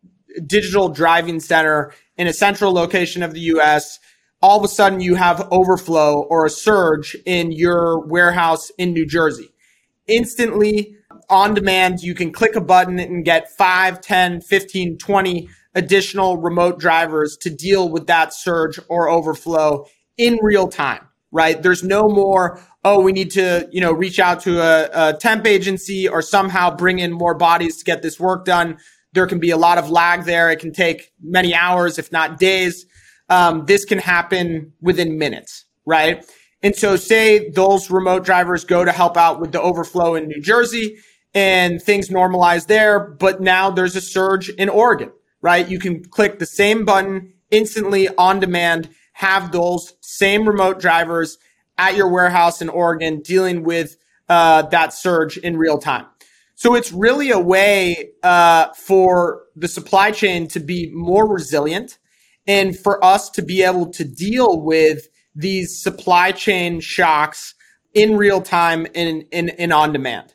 digital 0.46 0.88
driving 0.88 1.40
center 1.40 1.92
in 2.16 2.26
a 2.26 2.32
central 2.32 2.72
location 2.72 3.22
of 3.22 3.32
the 3.32 3.40
U.S. 3.40 3.98
All 4.40 4.58
of 4.58 4.64
a 4.64 4.68
sudden 4.68 5.00
you 5.00 5.14
have 5.14 5.48
overflow 5.50 6.22
or 6.22 6.46
a 6.46 6.50
surge 6.50 7.16
in 7.24 7.50
your 7.50 8.06
warehouse 8.06 8.70
in 8.78 8.92
New 8.92 9.06
Jersey. 9.06 9.50
Instantly, 10.06 10.96
on 11.28 11.54
demand. 11.54 12.00
You 12.00 12.14
can 12.14 12.32
click 12.32 12.56
a 12.56 12.60
button 12.60 12.98
and 12.98 13.24
get 13.24 13.50
5, 13.50 14.00
10, 14.00 14.40
15, 14.40 14.98
20 14.98 15.48
additional 15.74 16.36
remote 16.36 16.78
drivers 16.78 17.36
to 17.38 17.50
deal 17.50 17.88
with 17.88 18.06
that 18.06 18.32
surge 18.32 18.78
or 18.88 19.08
overflow 19.08 19.86
in 20.16 20.38
real 20.42 20.68
time, 20.68 21.06
right? 21.32 21.60
There's 21.60 21.82
no 21.82 22.08
more, 22.08 22.60
oh, 22.84 23.00
we 23.00 23.12
need 23.12 23.30
to, 23.32 23.68
you 23.72 23.80
know, 23.80 23.92
reach 23.92 24.20
out 24.20 24.40
to 24.42 24.60
a, 24.60 25.10
a 25.10 25.16
temp 25.16 25.46
agency 25.46 26.08
or 26.08 26.22
somehow 26.22 26.74
bring 26.74 27.00
in 27.00 27.12
more 27.12 27.34
bodies 27.34 27.76
to 27.78 27.84
get 27.84 28.02
this 28.02 28.20
work 28.20 28.44
done. 28.44 28.78
There 29.12 29.26
can 29.26 29.38
be 29.38 29.50
a 29.50 29.56
lot 29.56 29.78
of 29.78 29.90
lag 29.90 30.24
there. 30.24 30.50
It 30.50 30.60
can 30.60 30.72
take 30.72 31.12
many 31.22 31.54
hours, 31.54 31.98
if 31.98 32.12
not 32.12 32.38
days. 32.38 32.86
Um, 33.28 33.64
this 33.66 33.84
can 33.84 33.98
happen 33.98 34.72
within 34.80 35.18
minutes, 35.18 35.64
right? 35.86 36.24
And 36.62 36.74
so 36.74 36.96
say 36.96 37.50
those 37.50 37.90
remote 37.90 38.24
drivers 38.24 38.64
go 38.64 38.84
to 38.84 38.92
help 38.92 39.16
out 39.16 39.40
with 39.40 39.52
the 39.52 39.60
overflow 39.60 40.14
in 40.14 40.28
New 40.28 40.40
Jersey 40.40 40.98
and 41.34 41.82
things 41.82 42.08
normalize 42.08 42.66
there, 42.66 43.00
but 43.00 43.40
now 43.40 43.70
there's 43.70 43.96
a 43.96 44.00
surge 44.00 44.48
in 44.50 44.68
Oregon, 44.68 45.10
right? 45.42 45.68
You 45.68 45.78
can 45.78 46.04
click 46.04 46.38
the 46.38 46.46
same 46.46 46.84
button 46.84 47.32
instantly 47.50 48.08
on 48.16 48.40
demand, 48.40 48.88
have 49.14 49.52
those 49.52 49.94
same 50.00 50.46
remote 50.46 50.80
drivers 50.80 51.38
at 51.76 51.96
your 51.96 52.08
warehouse 52.08 52.62
in 52.62 52.68
Oregon 52.68 53.20
dealing 53.20 53.64
with 53.64 53.96
uh, 54.28 54.62
that 54.62 54.92
surge 54.92 55.36
in 55.36 55.56
real 55.56 55.78
time. 55.78 56.06
So 56.54 56.74
it's 56.74 56.92
really 56.92 57.30
a 57.30 57.38
way 57.38 58.10
uh, 58.22 58.72
for 58.74 59.42
the 59.56 59.68
supply 59.68 60.12
chain 60.12 60.46
to 60.48 60.60
be 60.60 60.90
more 60.94 61.28
resilient 61.28 61.98
and 62.46 62.78
for 62.78 63.04
us 63.04 63.28
to 63.30 63.42
be 63.42 63.62
able 63.62 63.90
to 63.92 64.04
deal 64.04 64.60
with 64.60 65.08
these 65.34 65.82
supply 65.82 66.30
chain 66.30 66.80
shocks 66.80 67.54
in 67.92 68.16
real 68.16 68.40
time 68.40 68.86
and, 68.94 69.24
and 69.32 69.72
on 69.72 69.92
demand. 69.92 70.33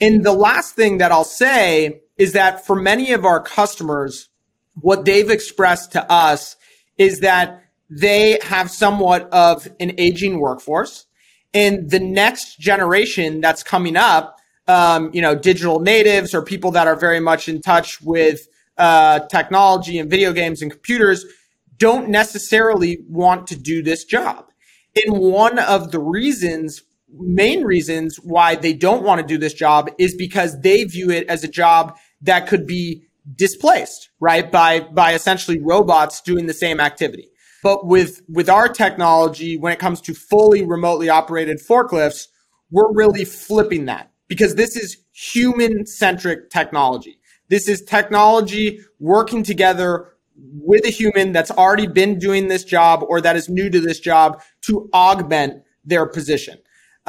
And 0.00 0.24
the 0.24 0.32
last 0.32 0.74
thing 0.74 0.98
that 0.98 1.12
I'll 1.12 1.24
say 1.24 2.00
is 2.16 2.32
that 2.32 2.66
for 2.66 2.76
many 2.76 3.12
of 3.12 3.24
our 3.24 3.40
customers, 3.40 4.28
what 4.74 5.04
they've 5.04 5.30
expressed 5.30 5.92
to 5.92 6.10
us 6.10 6.56
is 6.96 7.20
that 7.20 7.64
they 7.90 8.38
have 8.42 8.70
somewhat 8.70 9.28
of 9.32 9.68
an 9.80 9.92
aging 9.98 10.38
workforce 10.38 11.06
and 11.52 11.90
the 11.90 11.98
next 11.98 12.58
generation 12.58 13.40
that's 13.40 13.62
coming 13.62 13.96
up, 13.96 14.38
um, 14.68 15.10
you 15.12 15.20
know, 15.20 15.34
digital 15.34 15.80
natives 15.80 16.34
or 16.34 16.42
people 16.42 16.70
that 16.72 16.86
are 16.86 16.96
very 16.96 17.20
much 17.20 17.48
in 17.48 17.60
touch 17.60 18.00
with 18.00 18.46
uh, 18.78 19.20
technology 19.26 19.98
and 19.98 20.08
video 20.08 20.32
games 20.32 20.62
and 20.62 20.70
computers 20.70 21.24
don't 21.76 22.08
necessarily 22.08 22.98
want 23.08 23.46
to 23.48 23.56
do 23.56 23.82
this 23.82 24.04
job. 24.04 24.46
And 24.94 25.18
one 25.18 25.58
of 25.58 25.90
the 25.90 25.98
reasons, 25.98 26.82
main 27.12 27.64
reasons 27.64 28.16
why 28.16 28.54
they 28.54 28.72
don't 28.72 29.02
want 29.02 29.20
to 29.20 29.26
do 29.26 29.38
this 29.38 29.54
job 29.54 29.90
is 29.98 30.14
because 30.14 30.60
they 30.60 30.84
view 30.84 31.10
it 31.10 31.28
as 31.28 31.44
a 31.44 31.48
job 31.48 31.96
that 32.22 32.46
could 32.46 32.66
be 32.66 33.04
displaced, 33.34 34.10
right? 34.20 34.50
By, 34.50 34.80
by 34.80 35.14
essentially 35.14 35.60
robots 35.60 36.20
doing 36.20 36.46
the 36.46 36.54
same 36.54 36.80
activity. 36.80 37.28
But 37.62 37.86
with, 37.86 38.22
with 38.28 38.48
our 38.48 38.68
technology, 38.68 39.56
when 39.56 39.72
it 39.72 39.78
comes 39.78 40.00
to 40.02 40.14
fully 40.14 40.64
remotely 40.64 41.08
operated 41.08 41.58
forklifts, 41.58 42.26
we're 42.70 42.92
really 42.92 43.24
flipping 43.24 43.86
that 43.86 44.10
because 44.28 44.54
this 44.54 44.76
is 44.76 44.96
human 45.12 45.86
centric 45.86 46.50
technology. 46.50 47.18
This 47.48 47.68
is 47.68 47.82
technology 47.82 48.80
working 48.98 49.42
together 49.42 50.12
with 50.36 50.86
a 50.86 50.90
human 50.90 51.32
that's 51.32 51.50
already 51.50 51.86
been 51.86 52.18
doing 52.18 52.48
this 52.48 52.64
job 52.64 53.04
or 53.08 53.20
that 53.20 53.36
is 53.36 53.48
new 53.48 53.68
to 53.68 53.80
this 53.80 54.00
job 54.00 54.40
to 54.62 54.88
augment 54.94 55.62
their 55.84 56.06
position. 56.06 56.58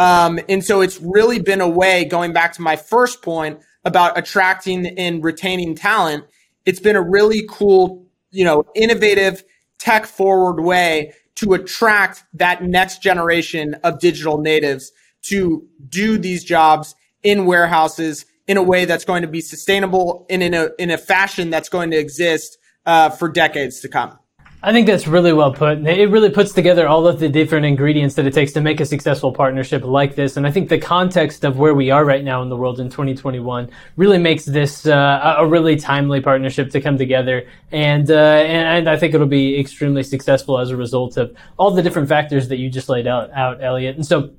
Um, 0.01 0.39
and 0.49 0.65
so 0.65 0.81
it's 0.81 0.99
really 0.99 1.39
been 1.39 1.61
a 1.61 1.69
way, 1.69 2.05
going 2.05 2.33
back 2.33 2.53
to 2.53 2.61
my 2.63 2.75
first 2.75 3.21
point 3.21 3.59
about 3.85 4.17
attracting 4.17 4.87
and 4.97 5.23
retaining 5.23 5.75
talent, 5.75 6.25
it's 6.65 6.79
been 6.79 6.95
a 6.95 7.01
really 7.03 7.45
cool, 7.47 8.07
you 8.31 8.43
know, 8.43 8.65
innovative 8.73 9.43
tech 9.77 10.07
forward 10.07 10.59
way 10.59 11.13
to 11.35 11.53
attract 11.53 12.23
that 12.33 12.63
next 12.63 13.03
generation 13.03 13.75
of 13.83 13.99
digital 13.99 14.39
natives 14.39 14.91
to 15.21 15.67
do 15.87 16.17
these 16.17 16.43
jobs 16.43 16.95
in 17.21 17.45
warehouses 17.45 18.25
in 18.47 18.57
a 18.57 18.63
way 18.63 18.85
that's 18.85 19.05
going 19.05 19.21
to 19.21 19.27
be 19.27 19.39
sustainable 19.39 20.25
and 20.31 20.41
in 20.41 20.55
a 20.55 20.69
in 20.79 20.89
a 20.89 20.97
fashion 20.97 21.51
that's 21.51 21.69
going 21.69 21.91
to 21.91 21.97
exist 21.97 22.57
uh, 22.87 23.11
for 23.11 23.29
decades 23.29 23.81
to 23.81 23.87
come. 23.87 24.17
I 24.63 24.71
think 24.73 24.85
that's 24.85 25.07
really 25.07 25.33
well 25.33 25.51
put. 25.51 25.79
It 25.87 26.11
really 26.11 26.29
puts 26.29 26.53
together 26.53 26.87
all 26.87 27.07
of 27.07 27.19
the 27.19 27.27
different 27.27 27.65
ingredients 27.65 28.13
that 28.15 28.27
it 28.27 28.33
takes 28.33 28.51
to 28.51 28.61
make 28.61 28.79
a 28.79 28.85
successful 28.85 29.31
partnership 29.31 29.83
like 29.83 30.13
this. 30.13 30.37
And 30.37 30.45
I 30.45 30.51
think 30.51 30.69
the 30.69 30.77
context 30.77 31.43
of 31.43 31.57
where 31.57 31.73
we 31.73 31.89
are 31.89 32.05
right 32.05 32.23
now 32.23 32.43
in 32.43 32.49
the 32.49 32.55
world 32.55 32.79
in 32.79 32.87
2021 32.87 33.71
really 33.95 34.19
makes 34.19 34.45
this 34.45 34.85
uh, 34.85 35.35
a 35.39 35.47
really 35.47 35.77
timely 35.77 36.21
partnership 36.21 36.69
to 36.71 36.81
come 36.81 36.95
together. 36.95 37.47
And, 37.71 38.11
uh, 38.11 38.13
and 38.13 38.87
I 38.87 38.97
think 38.97 39.15
it'll 39.15 39.25
be 39.25 39.59
extremely 39.59 40.03
successful 40.03 40.59
as 40.59 40.69
a 40.69 40.77
result 40.77 41.17
of 41.17 41.35
all 41.57 41.71
the 41.71 41.81
different 41.81 42.07
factors 42.07 42.47
that 42.49 42.57
you 42.57 42.69
just 42.69 42.87
laid 42.87 43.07
out, 43.07 43.31
out 43.31 43.63
Elliot. 43.63 43.95
And 43.95 44.05
so 44.05 44.29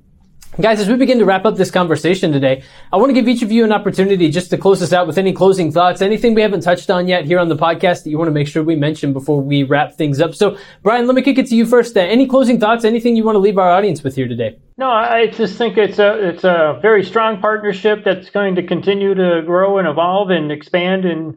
Guys, 0.61 0.79
as 0.79 0.87
we 0.87 0.95
begin 0.95 1.17
to 1.17 1.25
wrap 1.25 1.45
up 1.45 1.55
this 1.55 1.71
conversation 1.71 2.31
today, 2.31 2.61
I 2.91 2.97
want 2.97 3.09
to 3.09 3.13
give 3.13 3.27
each 3.27 3.41
of 3.41 3.51
you 3.51 3.63
an 3.63 3.71
opportunity 3.71 4.29
just 4.29 4.51
to 4.51 4.57
close 4.57 4.83
us 4.83 4.93
out 4.93 5.07
with 5.07 5.17
any 5.17 5.33
closing 5.33 5.71
thoughts, 5.71 5.99
anything 5.99 6.35
we 6.35 6.43
haven't 6.43 6.61
touched 6.61 6.91
on 6.91 7.07
yet 7.07 7.25
here 7.25 7.39
on 7.39 7.49
the 7.49 7.55
podcast 7.55 8.03
that 8.03 8.11
you 8.11 8.19
want 8.19 8.27
to 8.27 8.33
make 8.33 8.47
sure 8.47 8.61
we 8.61 8.75
mention 8.75 9.13
before 9.13 9.41
we 9.41 9.63
wrap 9.63 9.93
things 9.93 10.21
up. 10.21 10.35
So, 10.35 10.55
Brian, 10.83 11.07
let 11.07 11.15
me 11.15 11.23
kick 11.23 11.39
it 11.39 11.47
to 11.47 11.55
you 11.55 11.65
first. 11.65 11.97
Uh, 11.97 12.01
any 12.01 12.27
closing 12.27 12.59
thoughts, 12.59 12.85
anything 12.85 13.15
you 13.15 13.23
want 13.23 13.33
to 13.33 13.39
leave 13.39 13.57
our 13.57 13.71
audience 13.71 14.03
with 14.03 14.15
here 14.15 14.27
today? 14.27 14.55
No, 14.77 14.91
I 14.91 15.25
just 15.25 15.57
think 15.57 15.75
it's 15.75 15.97
a 15.97 16.29
it's 16.29 16.43
a 16.43 16.77
very 16.83 17.03
strong 17.03 17.41
partnership 17.41 18.03
that's 18.05 18.29
going 18.29 18.53
to 18.53 18.61
continue 18.61 19.15
to 19.15 19.41
grow 19.43 19.79
and 19.79 19.87
evolve 19.87 20.29
and 20.29 20.51
expand. 20.51 21.03
And 21.03 21.35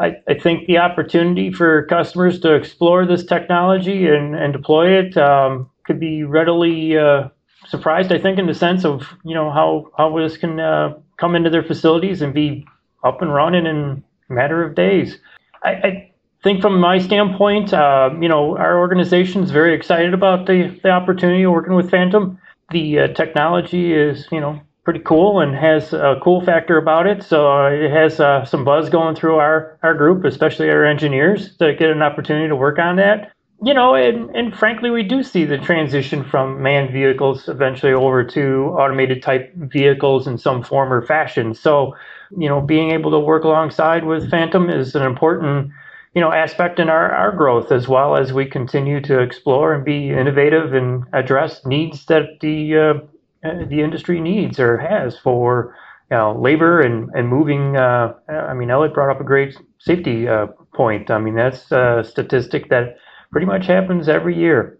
I, 0.00 0.16
I 0.26 0.34
think 0.34 0.66
the 0.66 0.78
opportunity 0.78 1.52
for 1.52 1.84
customers 1.84 2.40
to 2.40 2.54
explore 2.54 3.06
this 3.06 3.24
technology 3.24 4.08
and, 4.08 4.34
and 4.34 4.52
deploy 4.52 4.98
it 4.98 5.16
um, 5.16 5.70
could 5.84 6.00
be 6.00 6.24
readily 6.24 6.98
uh, 6.98 7.28
surprised, 7.68 8.12
I 8.12 8.18
think, 8.18 8.38
in 8.38 8.46
the 8.46 8.54
sense 8.54 8.84
of 8.84 9.14
you 9.24 9.34
know 9.34 9.50
how 9.50 9.90
how 9.96 10.16
this 10.18 10.36
can 10.36 10.60
uh, 10.60 10.94
come 11.16 11.34
into 11.34 11.50
their 11.50 11.62
facilities 11.62 12.22
and 12.22 12.32
be 12.32 12.66
up 13.04 13.22
and 13.22 13.32
running 13.32 13.66
in 13.66 14.02
a 14.28 14.32
matter 14.32 14.62
of 14.62 14.74
days. 14.74 15.18
I, 15.62 15.70
I 15.70 16.12
think 16.42 16.62
from 16.62 16.80
my 16.80 16.98
standpoint, 16.98 17.72
uh, 17.72 18.10
you 18.20 18.28
know, 18.28 18.56
our 18.56 18.78
organization 18.78 19.42
is 19.42 19.50
very 19.50 19.74
excited 19.74 20.14
about 20.14 20.46
the 20.46 20.78
the 20.82 20.90
opportunity 20.90 21.42
of 21.44 21.52
working 21.52 21.74
with 21.74 21.90
Phantom. 21.90 22.38
The 22.70 22.98
uh, 22.98 23.08
technology 23.08 23.92
is 23.92 24.26
you 24.32 24.40
know 24.40 24.60
pretty 24.84 25.00
cool 25.00 25.40
and 25.40 25.54
has 25.54 25.92
a 25.92 26.16
cool 26.22 26.44
factor 26.44 26.78
about 26.78 27.08
it. 27.08 27.22
So 27.22 27.50
uh, 27.50 27.70
it 27.70 27.90
has 27.90 28.20
uh, 28.20 28.44
some 28.44 28.64
buzz 28.64 28.88
going 28.88 29.16
through 29.16 29.36
our 29.36 29.78
our 29.82 29.94
group, 29.94 30.24
especially 30.24 30.70
our 30.70 30.84
engineers, 30.84 31.56
to 31.58 31.74
get 31.74 31.90
an 31.90 32.02
opportunity 32.02 32.48
to 32.48 32.56
work 32.56 32.78
on 32.78 32.96
that 32.96 33.32
you 33.62 33.72
know, 33.72 33.94
and, 33.94 34.30
and 34.36 34.56
frankly, 34.56 34.90
we 34.90 35.02
do 35.02 35.22
see 35.22 35.44
the 35.44 35.58
transition 35.58 36.24
from 36.24 36.62
manned 36.62 36.90
vehicles 36.90 37.48
eventually 37.48 37.92
over 37.92 38.22
to 38.22 38.74
automated 38.78 39.22
type 39.22 39.52
vehicles 39.54 40.26
in 40.26 40.36
some 40.36 40.62
form 40.62 40.92
or 40.92 41.02
fashion. 41.02 41.54
So, 41.54 41.94
you 42.36 42.48
know, 42.48 42.60
being 42.60 42.90
able 42.90 43.10
to 43.12 43.18
work 43.18 43.44
alongside 43.44 44.04
with 44.04 44.30
Phantom 44.30 44.68
is 44.68 44.94
an 44.94 45.02
important, 45.02 45.70
you 46.14 46.20
know, 46.20 46.32
aspect 46.32 46.78
in 46.78 46.90
our, 46.90 47.10
our 47.12 47.32
growth 47.32 47.72
as 47.72 47.88
well 47.88 48.16
as 48.16 48.32
we 48.32 48.44
continue 48.44 49.00
to 49.02 49.20
explore 49.20 49.72
and 49.72 49.84
be 49.84 50.10
innovative 50.10 50.74
and 50.74 51.04
address 51.14 51.64
needs 51.64 52.04
that 52.06 52.40
the 52.40 52.76
uh, 52.76 52.94
the 53.42 53.80
industry 53.80 54.20
needs 54.20 54.58
or 54.58 54.76
has 54.78 55.16
for 55.18 55.74
you 56.10 56.16
know 56.16 56.38
labor 56.38 56.80
and 56.80 57.10
and 57.14 57.28
moving. 57.28 57.76
Uh, 57.76 58.14
I 58.28 58.54
mean, 58.54 58.70
Elliot 58.70 58.92
brought 58.92 59.14
up 59.14 59.20
a 59.20 59.24
great 59.24 59.56
safety 59.78 60.28
uh, 60.28 60.46
point. 60.74 61.10
I 61.10 61.18
mean, 61.18 61.36
that's 61.36 61.70
a 61.70 62.02
statistic 62.04 62.68
that 62.70 62.96
pretty 63.36 63.44
much 63.44 63.66
happens 63.66 64.08
every 64.08 64.34
year, 64.34 64.78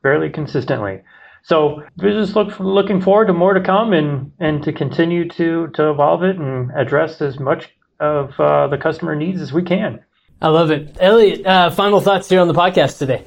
fairly 0.00 0.30
consistently. 0.30 1.02
So 1.42 1.82
we're 1.96 2.12
just 2.12 2.36
look, 2.36 2.60
looking 2.60 3.00
forward 3.00 3.26
to 3.26 3.32
more 3.32 3.52
to 3.52 3.60
come 3.60 3.92
and, 3.92 4.30
and 4.38 4.62
to 4.62 4.72
continue 4.72 5.28
to, 5.30 5.66
to 5.74 5.90
evolve 5.90 6.22
it 6.22 6.36
and 6.36 6.70
address 6.76 7.20
as 7.20 7.40
much 7.40 7.68
of 7.98 8.38
uh, 8.38 8.68
the 8.68 8.78
customer 8.78 9.16
needs 9.16 9.40
as 9.40 9.52
we 9.52 9.64
can. 9.64 10.04
I 10.40 10.50
love 10.50 10.70
it. 10.70 10.96
Elliot, 11.00 11.44
uh, 11.44 11.70
final 11.70 12.00
thoughts 12.00 12.28
here 12.28 12.40
on 12.40 12.46
the 12.46 12.54
podcast 12.54 12.98
today. 12.98 13.24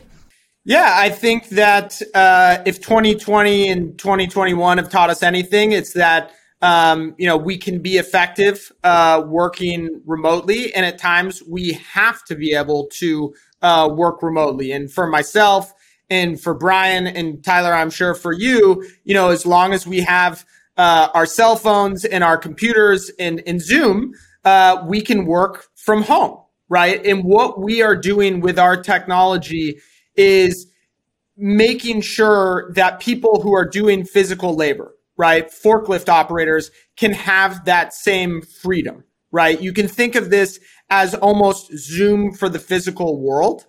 Yeah, 0.63 0.93
I 0.95 1.09
think 1.09 1.49
that 1.49 2.01
uh, 2.15 2.59
if 2.65 2.79
2020 2.79 3.67
and 3.67 3.99
2021 3.99 4.77
have 4.77 4.89
taught 4.89 5.09
us 5.09 5.23
anything, 5.23 5.73
it's 5.73 5.91
that 5.95 6.31
um, 6.61 7.15
you 7.17 7.27
know 7.27 7.35
we 7.35 7.57
can 7.57 7.81
be 7.81 7.97
effective 7.97 8.71
uh, 8.85 9.23
working 9.25 10.01
remotely, 10.05 10.73
and 10.73 10.85
at 10.85 10.97
times 10.97 11.43
we 11.43 11.73
have 11.91 12.23
to 12.25 12.35
be 12.35 12.53
able 12.53 12.87
to 12.93 13.33
uh, 13.61 13.89
work 13.91 14.21
remotely. 14.23 14.71
And 14.71 14.91
for 14.91 15.07
myself 15.07 15.73
and 16.09 16.39
for 16.39 16.53
Brian 16.53 17.07
and 17.07 17.43
Tyler, 17.43 17.73
I'm 17.73 17.89
sure 17.89 18.15
for 18.15 18.33
you, 18.33 18.85
you 19.03 19.13
know, 19.13 19.29
as 19.29 19.45
long 19.45 19.73
as 19.73 19.85
we 19.85 20.01
have 20.01 20.45
uh, 20.77 21.09
our 21.13 21.25
cell 21.25 21.55
phones 21.55 22.05
and 22.05 22.23
our 22.23 22.37
computers 22.37 23.11
and, 23.19 23.41
and 23.45 23.61
Zoom, 23.61 24.13
uh, 24.45 24.83
we 24.87 25.01
can 25.01 25.25
work 25.25 25.65
from 25.75 26.03
home, 26.03 26.39
right? 26.69 27.05
And 27.05 27.23
what 27.23 27.59
we 27.59 27.81
are 27.81 27.95
doing 27.95 28.39
with 28.39 28.57
our 28.57 28.81
technology 28.81 29.79
is 30.15 30.67
making 31.37 32.01
sure 32.01 32.71
that 32.75 32.99
people 32.99 33.41
who 33.41 33.53
are 33.53 33.67
doing 33.67 34.05
physical 34.05 34.55
labor, 34.55 34.95
right, 35.17 35.49
forklift 35.49 36.09
operators 36.09 36.71
can 36.97 37.13
have 37.13 37.65
that 37.65 37.93
same 37.93 38.41
freedom, 38.41 39.03
right? 39.31 39.61
You 39.61 39.73
can 39.73 39.87
think 39.87 40.15
of 40.15 40.29
this 40.29 40.59
as 40.89 41.13
almost 41.15 41.71
Zoom 41.77 42.33
for 42.33 42.49
the 42.49 42.59
physical 42.59 43.19
world. 43.21 43.65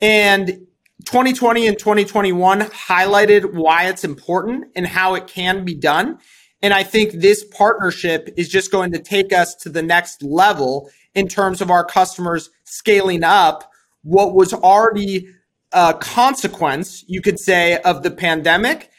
And 0.00 0.66
2020 1.04 1.66
and 1.66 1.78
2021 1.78 2.60
highlighted 2.60 3.54
why 3.54 3.88
it's 3.88 4.04
important 4.04 4.66
and 4.76 4.86
how 4.86 5.14
it 5.14 5.26
can 5.26 5.64
be 5.64 5.74
done. 5.74 6.18
And 6.62 6.72
I 6.72 6.84
think 6.84 7.12
this 7.12 7.44
partnership 7.44 8.32
is 8.36 8.48
just 8.48 8.70
going 8.70 8.92
to 8.92 9.00
take 9.00 9.32
us 9.32 9.54
to 9.56 9.68
the 9.68 9.82
next 9.82 10.22
level 10.22 10.90
in 11.14 11.28
terms 11.28 11.60
of 11.60 11.70
our 11.70 11.84
customers 11.84 12.50
scaling 12.64 13.24
up 13.24 13.70
what 14.02 14.34
was 14.34 14.52
already 14.52 15.28
a 15.72 15.94
consequence, 15.94 17.04
you 17.08 17.20
could 17.20 17.38
say, 17.38 17.78
of 17.78 18.02
the 18.02 18.10
pandemic. 18.10 18.90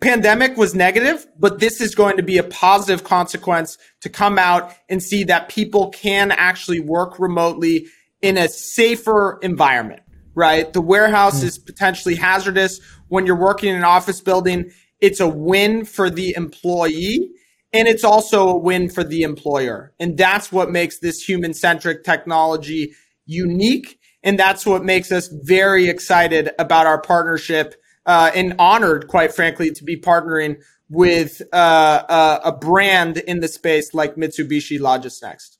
Pandemic 0.00 0.56
was 0.56 0.74
negative, 0.74 1.26
but 1.38 1.60
this 1.60 1.80
is 1.80 1.94
going 1.94 2.16
to 2.16 2.22
be 2.22 2.38
a 2.38 2.42
positive 2.42 3.04
consequence 3.04 3.76
to 4.00 4.08
come 4.08 4.38
out 4.38 4.72
and 4.88 5.02
see 5.02 5.24
that 5.24 5.50
people 5.50 5.90
can 5.90 6.30
actually 6.32 6.80
work 6.80 7.18
remotely 7.18 7.86
in 8.22 8.38
a 8.38 8.48
safer 8.48 9.38
environment, 9.42 10.00
right? 10.34 10.72
The 10.72 10.80
warehouse 10.80 11.40
mm. 11.40 11.44
is 11.44 11.58
potentially 11.58 12.14
hazardous 12.14 12.80
when 13.08 13.26
you're 13.26 13.36
working 13.36 13.70
in 13.70 13.76
an 13.76 13.84
office 13.84 14.22
building. 14.22 14.70
It's 15.00 15.20
a 15.20 15.28
win 15.28 15.84
for 15.84 16.08
the 16.08 16.34
employee 16.34 17.30
and 17.72 17.86
it's 17.86 18.04
also 18.04 18.48
a 18.48 18.58
win 18.58 18.88
for 18.88 19.04
the 19.04 19.22
employer. 19.22 19.92
And 20.00 20.16
that's 20.16 20.50
what 20.50 20.70
makes 20.70 20.98
this 20.98 21.22
human 21.22 21.54
centric 21.54 22.04
technology 22.04 22.94
unique. 23.26 23.98
And 24.22 24.38
that's 24.38 24.66
what 24.66 24.84
makes 24.84 25.12
us 25.12 25.28
very 25.28 25.88
excited 25.88 26.50
about 26.58 26.86
our 26.86 27.00
partnership 27.00 27.74
uh, 28.10 28.28
and 28.34 28.56
honored, 28.58 29.06
quite 29.06 29.32
frankly, 29.32 29.70
to 29.70 29.84
be 29.84 29.96
partnering 29.96 30.60
with 30.88 31.42
uh, 31.52 32.02
uh, 32.08 32.40
a 32.42 32.50
brand 32.50 33.18
in 33.18 33.38
the 33.38 33.46
space 33.46 33.94
like 33.94 34.16
Mitsubishi 34.16 34.80
Logisnext. 34.80 35.58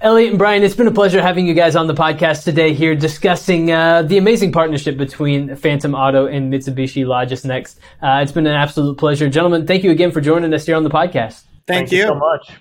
Elliot 0.00 0.30
and 0.30 0.38
Brian, 0.38 0.62
it's 0.62 0.76
been 0.76 0.86
a 0.86 0.92
pleasure 0.92 1.20
having 1.20 1.48
you 1.48 1.52
guys 1.52 1.74
on 1.74 1.88
the 1.88 1.94
podcast 1.94 2.44
today 2.44 2.72
here 2.72 2.94
discussing 2.94 3.72
uh, 3.72 4.02
the 4.02 4.16
amazing 4.16 4.52
partnership 4.52 4.96
between 4.96 5.56
Phantom 5.56 5.92
Auto 5.92 6.26
and 6.26 6.52
Mitsubishi 6.52 7.04
Logisnext. 7.04 7.78
Uh, 8.00 8.22
it's 8.22 8.30
been 8.30 8.46
an 8.46 8.54
absolute 8.54 8.96
pleasure. 8.96 9.28
Gentlemen, 9.28 9.66
thank 9.66 9.82
you 9.82 9.90
again 9.90 10.12
for 10.12 10.20
joining 10.20 10.54
us 10.54 10.66
here 10.66 10.76
on 10.76 10.84
the 10.84 10.90
podcast. 10.90 11.42
Thank, 11.66 11.88
thank 11.88 11.90
you. 11.90 11.98
you 11.98 12.04
so 12.04 12.14
much. 12.14 12.52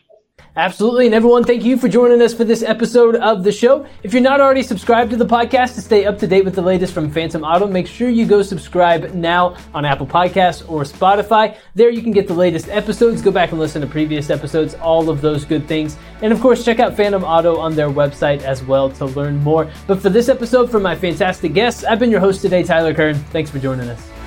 Absolutely. 0.56 1.06
And 1.06 1.16
everyone, 1.16 1.44
thank 1.44 1.64
you 1.64 1.78
for 1.78 1.88
joining 1.88 2.22
us 2.22 2.34
for 2.34 2.44
this 2.44 2.64
episode 2.64 3.16
of 3.16 3.44
the 3.44 3.52
show. 3.52 3.86
If 4.04 4.14
you're 4.14 4.22
not 4.22 4.42
already 4.42 4.64
subscribed 4.64 5.12
to 5.12 5.18
the 5.18 5.26
podcast 5.26 5.76
to 5.76 5.82
stay 5.82 6.06
up 6.06 6.18
to 6.20 6.28
date 6.28 6.44
with 6.44 6.56
the 6.56 6.62
latest 6.62 6.94
from 6.94 7.10
Phantom 7.12 7.44
Auto, 7.44 7.68
make 7.68 7.88
sure 7.88 8.10
you 8.10 8.26
go 8.26 8.42
subscribe 8.42 9.14
now 9.14 9.56
on 9.74 9.86
Apple 9.86 10.08
Podcasts 10.08 10.70
or 10.70 10.84
Spotify. 10.84 11.56
There 11.76 11.90
you 11.90 12.02
can 12.02 12.12
get 12.12 12.28
the 12.28 12.34
latest 12.34 12.68
episodes, 12.68 13.22
go 13.22 13.32
back 13.32 13.52
and 13.52 13.60
listen 13.60 13.82
to 13.82 13.88
previous 13.88 14.30
episodes, 14.30 14.74
all 14.76 15.10
of 15.10 15.22
those 15.22 15.46
good 15.46 15.68
things. 15.68 15.98
And 16.22 16.34
of 16.34 16.42
course, 16.42 16.66
check 16.66 16.80
out 16.80 16.98
Phantom 16.98 17.24
Auto 17.24 17.58
on 17.58 17.76
their 17.76 17.90
website 17.90 18.42
as 18.42 18.64
well 18.64 18.90
to 18.92 19.06
learn 19.06 19.38
more. 19.38 19.72
But 19.88 20.02
for 20.02 20.10
this 20.10 20.30
episode, 20.30 20.70
from 20.70 20.84
my 20.84 20.96
fantastic 20.96 21.54
guests, 21.54 21.84
I've 21.84 22.00
been 22.00 22.12
your 22.12 22.20
host 22.20 22.42
today, 22.42 22.64
Tyler 22.64 22.94
Kern. 22.94 23.16
Thanks 23.16 23.50
for 23.50 23.60
joining 23.60 23.88
us. 23.88 24.19